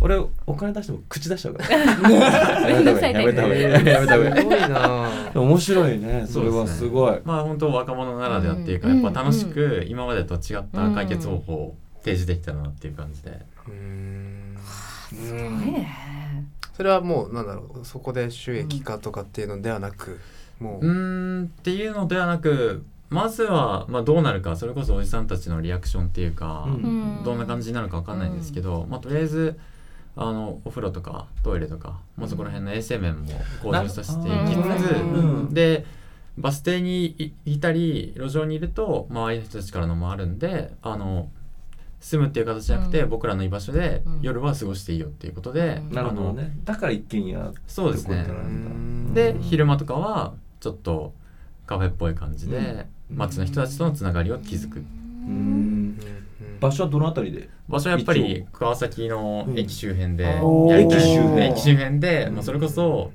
[0.00, 0.16] 俺
[0.46, 1.78] お金出しても口出しちゃうから。
[2.68, 3.62] やめた方がいい。
[3.62, 4.36] やめた方がいい。
[4.36, 5.30] すごいな。
[5.34, 6.26] 面白いね。
[6.26, 7.20] それはすごい。
[7.24, 9.02] まあ本当若者ならではっていうか、うん。
[9.02, 13.40] やっぱ楽しく今までと違った解決方法を提示できたなっていう感じで、
[16.76, 20.20] それはもうなんだろうそこで収益化とかっていうのではなく、
[20.60, 20.86] もう。
[20.86, 27.22] うーんっていうのではなくまずは、まあ、どうなるかそれこそおじさんたちのリアクションっていうか、うん。
[27.24, 29.56] どんな感じになるか分かんないんですけど、まあ、とりあえず
[30.16, 35.54] あのお風呂とかトイレとか、まあ、そこら辺の衛生面も向上させていきつつ、うん。
[35.54, 35.84] で
[36.38, 41.28] バス停にいいたり路上にいると周りの人たちからのもあるんであの
[42.00, 43.08] 住むっていう形じゃなくて、うん。
[43.08, 44.20] 僕らの居場所でうん。
[44.22, 48.26] 夜は過ごしていいよっていうことで、なるほどあのねだから一軒家そうですね。
[49.14, 51.12] で昼間とかはちょっと
[51.66, 54.76] カフェっぽい感じで、街の人たちとのつながりを築く。
[54.78, 54.80] う
[55.26, 55.98] ん
[56.60, 57.48] 場所はどのあたりで？
[57.68, 60.24] 場所はやっぱり川崎の駅周辺で。
[60.26, 61.46] 駅周辺。
[61.46, 63.12] 駅周辺で、まあ、それこそ、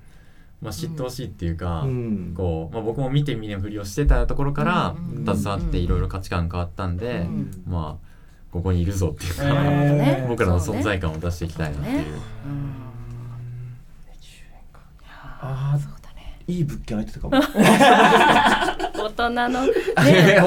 [0.61, 2.33] まあ、知ってほしいっていうか、うん。
[2.35, 5.25] こうまあ、僕も見て見ぬふりをしてたところからうん。
[5.25, 7.63] 携わっていろいろ価値観変わったんで、ん。
[7.67, 8.09] まあ
[8.51, 10.25] ここにいるぞっていうか、ね。
[10.27, 12.03] 僕らの存在感を出していきたいなっていう。
[15.41, 15.79] ああ
[16.49, 17.39] いい物件空いてたかも。
[17.39, 18.88] 大
[19.27, 19.71] 人の ね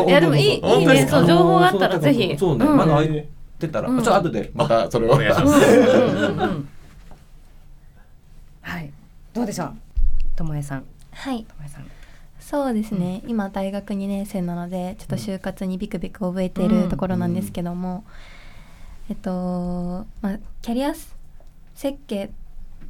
[0.06, 2.36] いやでもいいいいねそう情報があったらぜひ。
[2.38, 2.64] そうね。
[2.64, 2.76] ん。
[2.76, 3.88] まだ空いてたら。
[3.88, 5.12] ちょっと後でまたそれを。
[5.12, 5.60] お願いします。
[8.62, 8.90] はい。
[9.34, 9.74] どうでしょう？
[10.36, 10.84] ともえさん。
[11.12, 11.44] はい。
[11.44, 11.86] ともえさん。
[12.40, 18.04] そうですね、今大学2年生なのでちょっと就活にビクビク覚えているところなんですけども、
[19.08, 20.92] えっと、まあ、キャリア
[21.74, 22.28] 設計を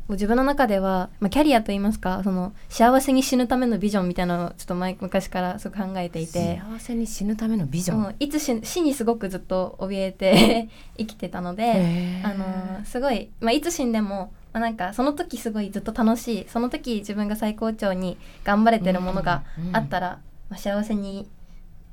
[0.09, 6.61] 自分の中では、まあ、キャリアといいますかその幸せに死ぬためのビジョンみたいなのをちょっと前昔からすごく考えていて。
[6.61, 8.15] 幸せに死ぬためのビジョン。
[8.19, 20.19] いつ死死にすごくずっと怯えて 生きてたのであのすごい、まあ、いつ死んでも、まあ、なんかその時すごいずっと楽しいその時自分が最高潮に頑張れてるものがあったら、
[20.51, 21.29] まあ、幸せに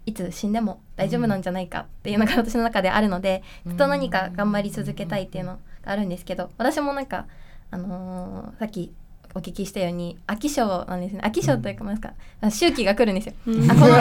[0.05, 7.28] いつ死んでも大丈夫なんじゃないかっていうのが私の中であるので、ずっと何か頑張り続けたいっていうのがあるんですけど私もなんか、
[7.72, 8.93] あのーさっき
[9.36, 11.22] お聞きしたように飽き性なんですね。
[11.24, 13.34] 飽き性というかなんですか周期が来るんですよ。
[13.45, 13.70] うん。
[13.70, 13.99] あこのこれこ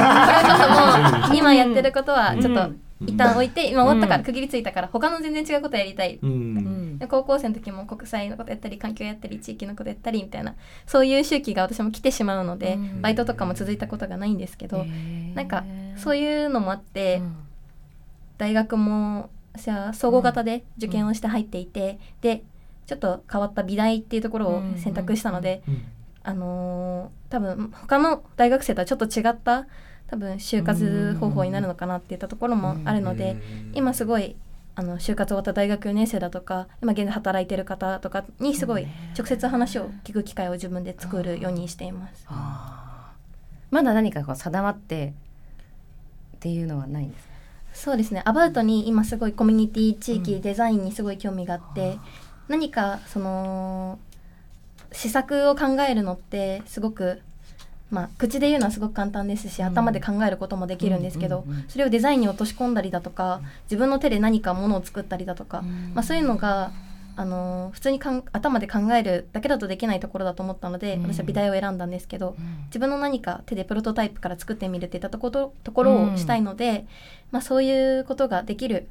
[0.63, 2.81] そもう今やってることはちょっとうん。
[3.01, 6.19] 一旦置いて今終わったからうん区切りついたから他の全然違うことやりたい。
[6.21, 6.99] うん。
[6.99, 10.55] で高校生の時も国際のことやったり環境やったり地域のことやったりみたいな
[10.87, 13.03] そういう周期が私も来てしまうので、うん。
[13.03, 15.35] バイトとかも続いたことがないんですけど、へー。
[15.35, 15.65] なんか
[15.97, 17.37] そういうのもあって、うん。
[18.39, 22.43] 大学も私は総合型で受験をして入っていて、で
[22.89, 25.83] ちょっと変わった美大っていうところを選択したので、うん。
[26.25, 29.67] あのー多分他の大学生とはちょっと違った
[30.09, 33.37] 多分就活方法になるのかなっていったところもあるので、
[33.75, 34.35] 今すごい
[34.75, 38.87] あの就活終わった大学4年生だとか今現在働いてる方とかにすごい
[39.17, 42.27] 直接話を聞く機会を自分で作るようにしています。
[43.71, 45.13] まだ何かこう定まって
[46.37, 47.33] っていうのはないんですか？
[47.75, 48.23] そうですね。
[48.25, 51.99] アバウトに今すごいコミュニティ地域、デザインにすごい興味があって
[52.49, 53.99] 何かその
[54.93, 57.21] 施策を考えるのってすごく
[57.91, 65.63] まあ口で言うのはすごく簡単ですし、頭で考えることもできるんですけど、それをデザインに落とし込んだりだとか自分の手で何かものを作ったりだとか、
[65.95, 66.73] まあ、そういうのが
[67.17, 71.03] あの普通にかん頭で考えるだけだとできないところだと思ったので、うん。
[71.13, 72.65] 私は美大を選んだんですけど、うん。
[72.67, 76.87] 自分の何か手でプロトタイプから作ってみるっていったところところをしたいので、
[77.33, 78.87] まあ、そういうことができる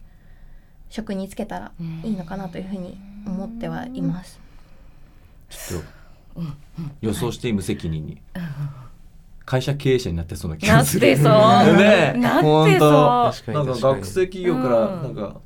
[0.89, 1.71] 職に就けたら
[2.03, 4.39] いいのかなというふうに思ってはいます。
[5.49, 5.81] ちょっ
[6.35, 6.41] と
[7.01, 8.21] 予想して無責任に。
[9.45, 11.17] 会社経営者になってそうな気がする。
[11.17, 11.77] なってそう。
[11.77, 12.13] ね。
[12.15, 13.53] えなってそう。
[13.53, 15.03] ほんか学生企業からうん。
[15.03, 15.39] なんか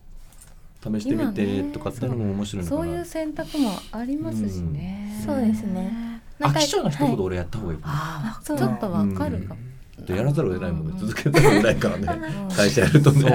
[0.83, 2.81] 試してみてとかっていうのも面白いのかな。
[2.81, 6.21] そういう選択もありますしね、そうですね。
[6.39, 7.79] 飽き性な人ほどはい俺やった方がいい。
[8.43, 9.59] ちょっとわかるかも、
[10.03, 12.07] でやらざるを得ないもんね続けざるを得ないからね。
[12.55, 13.29] 会社やるとね。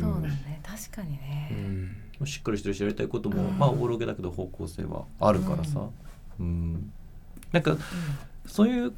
[0.00, 0.58] そうですね。
[0.58, 1.50] うん確かにね、
[2.20, 2.26] うん。
[2.26, 3.58] しっかりしてるしやりたいことも、うん。
[3.58, 5.88] まあおぼろげだけど方向性はあるからさ、
[6.40, 6.90] うん。
[7.52, 7.76] なんか、
[8.46, 8.92] そういう、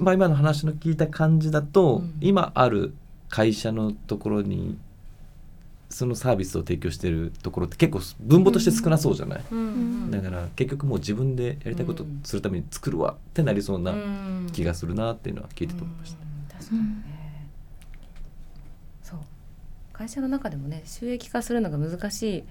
[0.00, 2.14] まあ、今の話の聞いた感じだと、うん。
[2.20, 2.94] 今ある
[3.28, 4.78] 会社のところに
[5.90, 10.10] そのサービスを提供してるところって結構分母として少なそうじゃない、うん。
[10.10, 14.48] だから結局もう自分でやりたいことするために作るわってなりそうなうん。
[14.52, 16.18] 気がするなっていうのは聞いてて思いました。
[16.18, 16.60] うん。
[16.60, 17.13] 確かにね、
[19.94, 22.44] 会社の中でもね収益化するのが難しい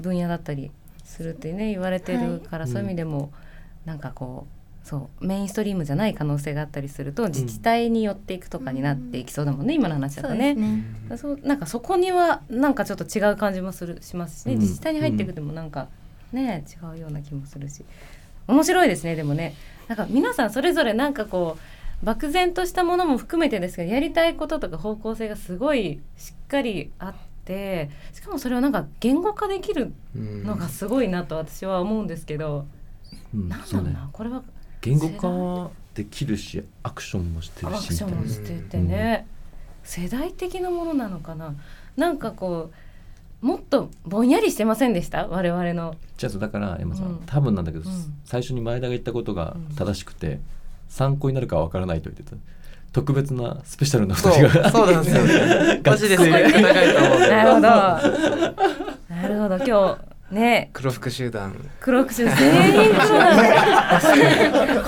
[0.00, 0.70] 分野だったり
[1.04, 3.32] するってね言われてるから、はいそういう意味でも、
[3.84, 4.46] なんかこ
[4.84, 10.56] うそうメインストリームじゃない可能性があったりすると自治体に寄っていくとかになっていきそうだもんね、今の話だとね。
[11.16, 14.60] そうなんかそこにはなんかちょっと違う感じもするしますしね、うん。
[14.60, 15.88] 自治体に入っていくでもなんか
[16.32, 17.84] ね違うような気もするし。
[18.48, 19.54] 面白いですねでもね。
[19.86, 21.60] なんか皆さんそれぞれなんかこう
[22.02, 32.66] 漠然としたものも含めてですけどやりたいこととか方向性がすごいしっかりあってしかもそれをなんか言語化できるうんのがすごいなと私は思うんですけど、
[33.34, 33.92] うんなんだろうそうね。
[33.92, 34.42] なこれは
[34.80, 35.08] 言語
[35.68, 39.26] 化できるしアクションもしてアるしクションもしててね、
[39.84, 41.54] 世代的なものなのかな？
[41.96, 42.70] なんかこ
[43.42, 45.28] うもっとぼんやりしてませんでした？
[45.28, 45.94] 我々の。
[46.16, 47.22] じゃあだから山さん、うん。
[47.26, 48.14] 多分なんだけど、うん。
[48.24, 50.40] 最初に前田が言ったことが正しくて、
[50.92, 52.36] 参考になるかは分からないと言ってた。
[52.92, 55.80] 特別なスペシャルなそう二人がそうなんですよね。
[55.82, 57.60] マジでそれ学生高いと思うなるほど。
[57.62, 59.56] なるほど。
[59.56, 59.98] 今
[60.30, 60.70] 日ね。
[60.74, 61.56] 黒服集団。
[61.80, 63.36] 黒くし全員黒なん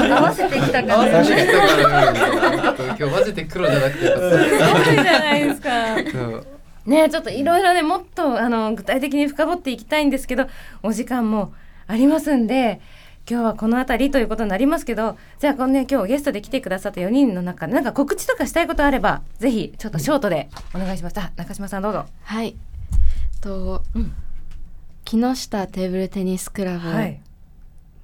[0.08, 1.24] だ合わせてきたか合わら。
[1.24, 2.18] せてきたからね
[2.60, 5.70] ちょっと今日マジで黒じゃなくてよかったすごいじゃないですか
[6.12, 6.46] そう。
[6.84, 10.46] ねちょっといろいろねもっとあの具体的に深掘っていきたいんですけど
[10.82, 11.54] お時間も
[11.86, 12.82] ありますんで
[13.28, 21.18] 今日はこの辺りということになりますけどじゃあこのね今日ゲストで来てくださった4人の中でなんか告知とかしたいことあればぜひちょっとショートでお願いします。
[21.18, 22.06] あ中島さんどうぞ。
[22.22, 22.56] はい。
[23.40, 24.12] と、うん。
[25.04, 26.88] 木下テーブルテニスクラブ。
[26.88, 27.20] はい。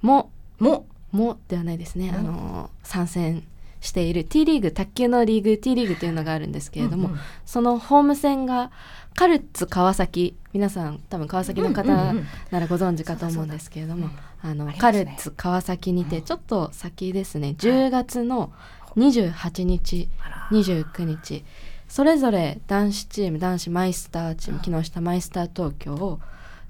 [0.01, 0.85] も、も。
[1.11, 3.43] もではないですね、うんあの参戦
[3.81, 7.19] している T リーグ卓球のリーグ T リーグというのがあるんですけれども、うんうん。
[7.45, 8.71] そのホーム戦が
[9.15, 10.37] カルッツ川崎。
[10.53, 14.75] 皆さん多分川崎の方うんうんうんならご存知かと思うんですけれども、あのありますね。
[14.79, 17.55] カルッツ川崎にてちょっと先ですね。
[17.57, 18.51] 10月の
[18.95, 20.09] 28日
[20.51, 21.45] 29日
[21.87, 26.19] それぞれ男子チーム男子マイスターチーム木下マイスター東京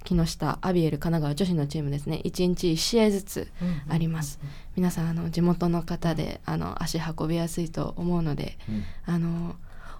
[0.04, 2.22] 木下アビエル神奈川女子のチームですね。
[2.24, 3.52] 1日1試合ずつ
[3.88, 4.40] あります、
[4.76, 8.58] 皆さんあの地元の方であの足運びやすいと思うので、
[9.06, 9.56] あの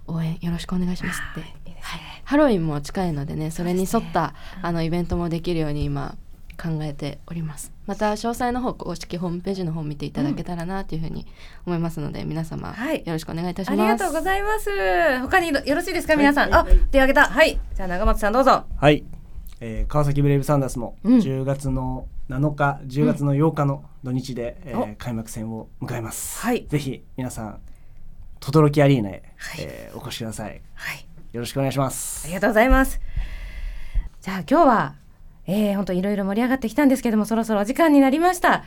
[0.08, 2.00] 応援よろしくお願いしますって、はい。
[2.24, 6.16] ハロウィンも近いのでねそれに沿ったあのイベントもできるように今
[6.60, 7.72] 考えております。
[7.86, 11.26] また詳細の方公式ホームページの方見ていただけたらなというふうに
[11.66, 13.80] 思いますので、皆様、よろしくお願いいたします。
[13.80, 14.70] ありがとうございます。
[15.20, 16.16] 他によろしいですか？
[16.16, 17.58] 皆さん、あ手挙げたはい。
[17.74, 18.64] じゃあ長松さんどうぞ。
[18.76, 19.04] はい、
[19.60, 26.66] えー川崎ブレイブサンダースも10月の7日、10月の8日の土日で、えー開幕戦を迎えます、はい。
[26.68, 27.60] ぜひ皆さん
[28.40, 29.22] 轟アリーナへ、
[29.58, 30.60] えーお越しください、
[31.32, 32.24] よろしくお願いします。
[32.26, 33.00] ありがとうございます。
[34.20, 34.94] じゃあ今日は
[35.46, 38.64] えー、本当いろいろ盛り上がってきたんですけどもそろそろお時間になりました。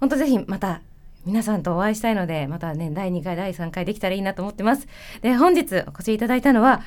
[0.00, 0.80] 本当ぜひまた
[1.24, 4.86] 皆さんとお会いしたいのでまたね第2回第3回できたらいいなと思ってます。
[5.20, 6.82] で本日お越しいただいたのは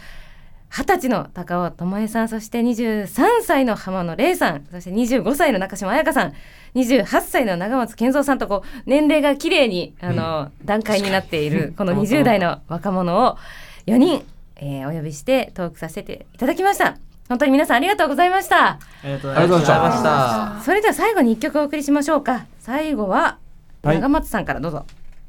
[0.69, 3.07] 二十歳の高尾智恵さんそして23
[3.43, 6.33] 歳の浜野玲さんそして25歳の中島彩香さん
[6.75, 13.37] 28歳の長松健三さんとこう年齢が綺麗にあの、段階になっているこの20代の若者を
[13.85, 14.25] 4人、
[14.57, 16.97] えーお呼びしてトークさせていただきました
[17.27, 18.67] 本当に皆さんありがとうございました。
[18.67, 19.47] ありがとうござい
[19.79, 20.61] ました。
[20.63, 22.45] それでは最後に一曲お送りしましょうか。
[22.59, 23.39] 最後は
[23.83, 23.95] はい。
[23.95, 24.85] 長松さんからどうぞ、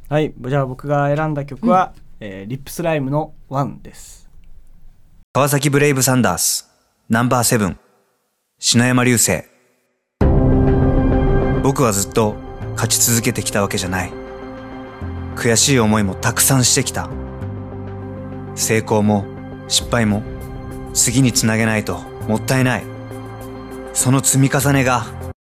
[0.09, 0.35] はい。
[0.39, 4.29] じゃあ僕が選んだ曲は、えーリップスライムのワンです。
[5.33, 6.71] 川崎ブレイブサンダース
[7.09, 7.79] ナンバーセブン。
[8.59, 9.45] 篠山流星。
[11.63, 12.35] 僕はずっと
[12.73, 14.13] 勝ち続けてきたわけじゃない。
[15.35, 17.11] 悔しい思いもたくさんしてきた。
[18.55, 19.25] 成功も
[19.69, 20.23] 失敗も
[20.97, 22.85] 次につなげないともったいない。
[23.93, 25.05] その積み重ねが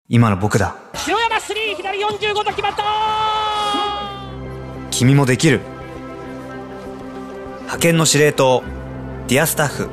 [0.08, 0.76] 今の僕だ。
[0.94, 2.84] 篠山スリー左45度決まった
[4.92, 5.62] 君もできる。
[7.62, 8.64] 派遣の司令塔
[9.28, 9.90] ディアスタッフ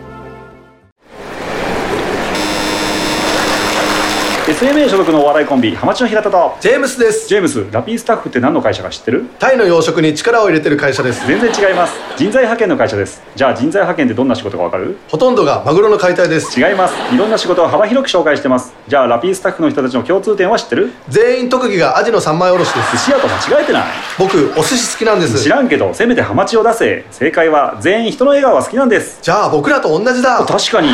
[4.58, 6.56] SMA 所属のお笑いコンビハマチの平田と。
[6.60, 7.28] ジェームスです。
[7.28, 9.26] ジェームスラピースタッフって何の会社か知ってる？
[9.38, 11.24] タイの養殖に力を入れてる会社です。
[11.28, 11.94] 全然違います。
[12.16, 13.22] 人材派遣の会社です。
[13.36, 14.98] じゃあ人材派遣ってどんな仕事かわかる？
[15.06, 16.60] ほとんどがマグロの解体です。
[16.60, 16.94] 違います。
[17.14, 18.74] いろんな仕事を幅広く紹介してます。
[18.88, 20.90] じゃあラピースタッフの人たちの共通点は知ってる？
[21.08, 22.92] 全員特技がアジの三枚おろしです。
[22.96, 23.84] 寿司屋と間違えてない？
[24.18, 25.40] 僕お寿司好きなんです。
[25.40, 27.04] 知らんけどせめてハマチを出せ。
[27.12, 29.20] 正解は全員人の笑顔が好きなんです。
[29.22, 30.44] じゃあ僕らと同じだ。
[30.44, 30.88] 確かに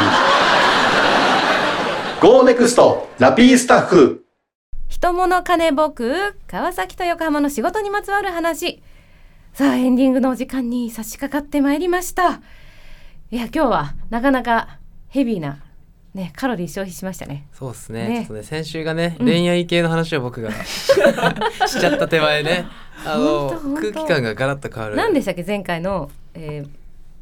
[2.21, 4.25] GO NEXT ラピースタッフ。
[4.89, 8.83] 人物金僕川崎と横浜の仕事にまつわる話。
[9.53, 12.41] さあエンディングのお時間に差し掛かってまいりました。
[13.31, 15.63] いや今日はなかなかヘビーな
[16.15, 17.47] ねカロリー消費しましたね。
[17.53, 18.09] そうですね。
[18.09, 18.19] ね。
[18.21, 19.27] ちょっとね先週がね、うん。
[19.27, 20.91] 恋愛系の話を僕が し
[21.81, 22.67] ちゃった手前ね。
[23.05, 24.97] あの空気感がガラッと変わる。
[24.97, 26.69] 何でしたっけ前回の、えー、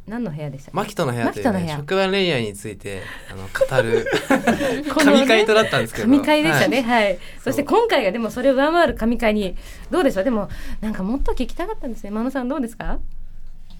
[0.06, 1.76] 何の部屋でしたマキトの部屋という、ね、マキトの部屋。
[1.76, 4.06] 職場恋愛についてあの語る
[4.92, 6.08] このね神回とだったんですけど。
[6.08, 6.82] 神回でしたね。
[6.82, 7.04] はい。
[7.04, 9.56] はい、そして今回がでもそれを上回る神回に
[9.90, 10.24] どうでしょう？
[10.24, 10.48] でも
[10.80, 12.10] なんかもっと聞きたかったんですね。
[12.10, 12.98] 真野さんどうですか？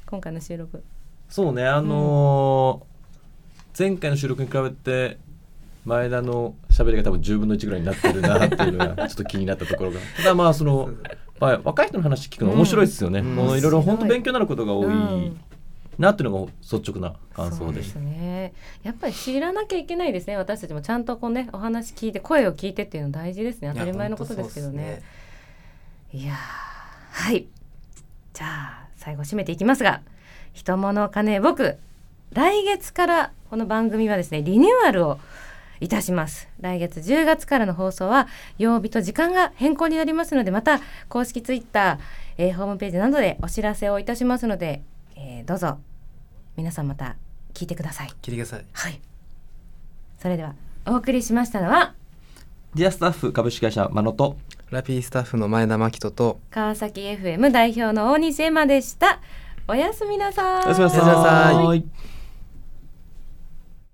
[0.07, 0.83] 今回の収録。
[1.29, 1.67] そうね。
[1.67, 2.93] あのー
[3.79, 5.17] 前回の収録に比べて
[5.87, 9.99] 前田の喋りが多分10分の1ぐらいになってるなっていうのが ちょっと気になったところが。
[10.19, 10.91] ただまあその
[11.41, 13.35] まあ若い人の話聞くの面白いですよね、うん。
[13.35, 14.87] もういろいろ本当勉強になることが多い。
[14.87, 15.41] うん
[15.99, 17.83] なっていうのが率直な感想で。
[17.83, 18.53] したそうですね。
[18.83, 20.37] やっぱり知らなきゃいけないですね。
[20.37, 23.71] 私たちもちゃんとこうねお話聞いて声を聞いてっていうの大事ですね。
[23.73, 25.03] 当たり前のことですけどね。
[26.13, 26.37] いやー
[27.13, 27.47] はい。
[28.33, 30.01] じゃあ最後締めていきますが
[30.55, 31.77] 人物金僕
[32.33, 35.19] 来月からこの番組はですねリニューアルを
[35.81, 36.49] いたします。
[36.61, 41.99] 来月10月からの放送は曜日と時間が変更になりますのでまた公式ツイッター、
[42.39, 44.83] えーホームページなどでお知らせをいたしますので、
[45.17, 45.79] えーどうぞ。
[46.57, 47.17] 皆さんまた
[47.55, 48.09] 聞いてください。
[48.23, 48.65] 聞いてください。
[48.73, 49.01] はい。
[50.21, 50.55] それでは
[50.87, 51.95] お送りしましたのは
[52.75, 54.37] ディアスタッフ株式会社マノと
[54.71, 59.21] ラピースタッフの前田真希人と川崎 FM 代表の大西エマでした。
[59.69, 60.65] おやすみなさい。
[60.67, 61.79] おやすみなさおやすみなさい。
[61.79, 61.85] い